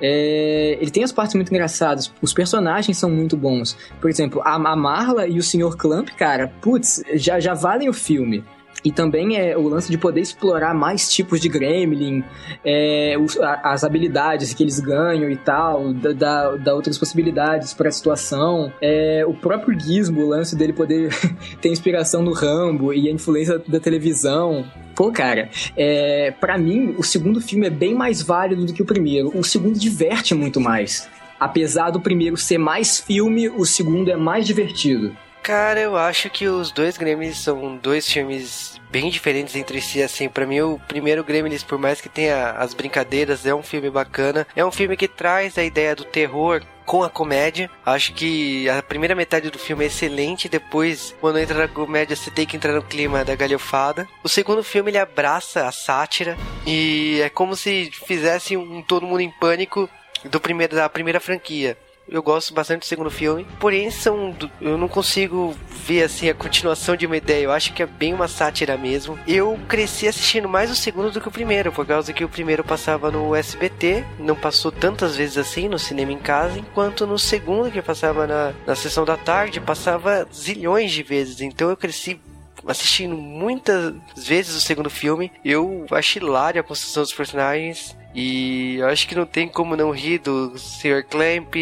[0.00, 3.76] É, ele tem as partes muito engraçadas, os personagens são muito bons.
[4.00, 5.76] Por exemplo, a, Marla e o Sr.
[5.76, 8.44] Clamp, cara, putz, já, já valem o filme.
[8.84, 12.24] E também é o lance de poder explorar mais tipos de gremlin,
[12.64, 17.74] é, os, a, as habilidades que eles ganham e tal, da, da, da outras possibilidades
[17.74, 18.72] para a situação.
[18.80, 21.10] É, o próprio Gizmo, o lance dele poder
[21.60, 24.64] ter inspiração no Rambo e a influência da televisão.
[24.94, 28.86] Pô, cara, é, para mim, o segundo filme é bem mais válido do que o
[28.86, 29.30] primeiro.
[29.34, 31.08] O segundo diverte muito mais.
[31.38, 35.16] Apesar do primeiro ser mais filme, o segundo é mais divertido.
[35.42, 40.28] Cara, eu acho que os dois Gremlins são dois filmes bem diferentes entre si, assim,
[40.28, 44.46] para mim o primeiro Gremlins, por mais que tenha as brincadeiras, é um filme bacana,
[44.54, 47.70] é um filme que traz a ideia do terror com a comédia.
[47.86, 52.30] Acho que a primeira metade do filme é excelente, depois, quando entra na comédia, você
[52.30, 54.08] tem que entrar no clima da galhofada.
[54.24, 56.36] O segundo filme ele abraça a sátira.
[56.66, 59.88] E é como se fizesse um Todo Mundo em Pânico
[60.24, 61.76] do primeiro da primeira franquia
[62.10, 63.46] eu gosto bastante do segundo filme.
[63.58, 64.34] Porém, são.
[64.60, 65.54] Eu não consigo
[65.86, 67.44] ver assim a continuação de uma ideia.
[67.44, 69.18] Eu acho que é bem uma sátira mesmo.
[69.26, 72.64] Eu cresci assistindo mais o segundo do que o primeiro, por causa que o primeiro
[72.64, 77.70] passava no SBT, não passou tantas vezes assim no cinema em casa, enquanto no segundo,
[77.70, 81.40] que passava na, na sessão da tarde, passava zilhões de vezes.
[81.40, 82.20] Então eu cresci
[82.66, 85.32] assistindo muitas vezes o segundo filme.
[85.44, 87.96] Eu acho hilário a construção dos personagens.
[88.14, 91.04] E eu acho que não tem como não rir do Sr.
[91.08, 91.54] Clamp,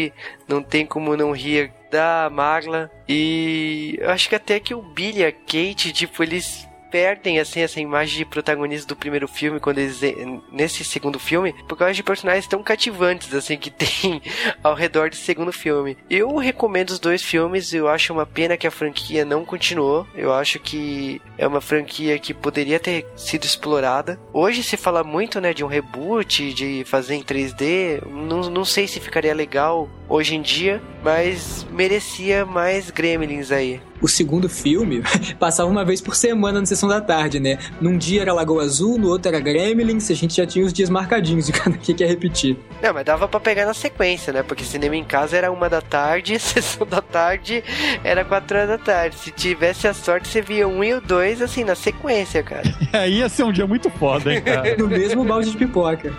[0.47, 2.89] não tem como não rir da Marla.
[3.07, 7.61] E eu acho que até que o Billy e a Kate, tipo, eles perdem assim
[7.61, 9.99] essa imagem de protagonista do primeiro filme quando eles
[10.51, 14.21] nesse segundo filme por causa de personagens tão cativantes assim que tem
[14.63, 15.97] ao redor do segundo filme.
[16.09, 20.07] Eu recomendo os dois filmes, eu acho uma pena que a franquia não continuou.
[20.15, 24.19] Eu acho que é uma franquia que poderia ter sido explorada.
[24.33, 28.05] Hoje se fala muito, né, de um reboot, de fazer em 3D.
[28.05, 34.07] Não, não sei se ficaria legal hoje em dia, mas merecia mais Gremlins aí o
[34.07, 35.01] segundo filme
[35.37, 37.57] passava uma vez por semana na sessão da tarde, né?
[37.81, 40.89] Num dia era Lagoa Azul, no outro era Gremlins, a gente já tinha os dias
[40.89, 42.57] marcadinhos de cada que quer repetir.
[42.81, 44.41] Não, mas dava para pegar na sequência, né?
[44.41, 47.63] Porque cinema em casa era uma da tarde, sessão da tarde
[48.03, 49.17] era quatro horas da tarde.
[49.17, 52.63] Se tivesse a sorte, você via um e o dois, assim, na sequência, cara.
[52.93, 54.75] Aí ia ser um dia muito foda, hein, cara?
[54.77, 56.13] no mesmo balde de pipoca.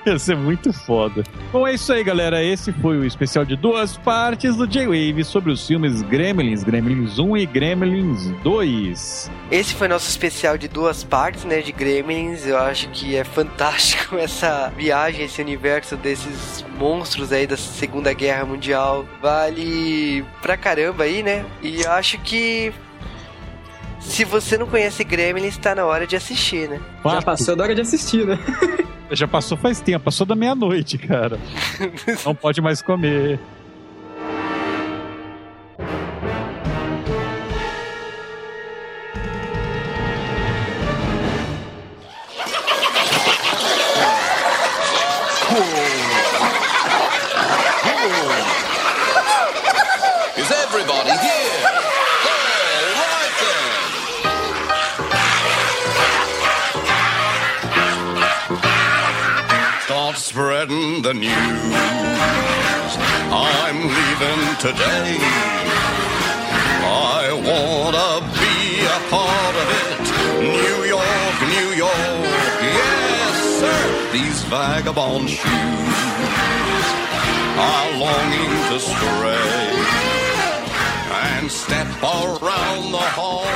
[0.06, 1.22] Ia ser muito foda.
[1.52, 2.42] Bom, é isso aí, galera.
[2.42, 7.36] Esse foi o especial de duas partes do J-Wave sobre os filmes Gremlins, Gremlins 1
[7.36, 9.30] e Gremlins 2.
[9.50, 12.46] Esse foi nosso especial de duas partes, né, de Gremlins.
[12.46, 18.44] Eu acho que é fantástico essa viagem, esse universo desses monstros aí da Segunda Guerra
[18.44, 19.04] Mundial.
[19.20, 21.44] Vale pra caramba aí, né?
[21.62, 22.72] E acho que
[24.00, 26.80] se você não conhece Gremlins, está na hora de assistir, né?
[27.04, 28.38] Já passou da hora de assistir, né?
[29.12, 31.38] Já passou faz tempo, passou da meia-noite, cara.
[32.24, 33.40] não pode mais comer.
[60.40, 61.32] Spreading the news.
[63.30, 65.18] I'm leaving today.
[67.12, 68.10] I wanna
[68.40, 68.56] be
[68.96, 70.04] a part of it.
[70.56, 73.82] New York, New York, yes, sir.
[74.14, 76.86] These vagabond shoes
[77.68, 79.60] are longing to stray
[81.32, 83.50] and step around the hall.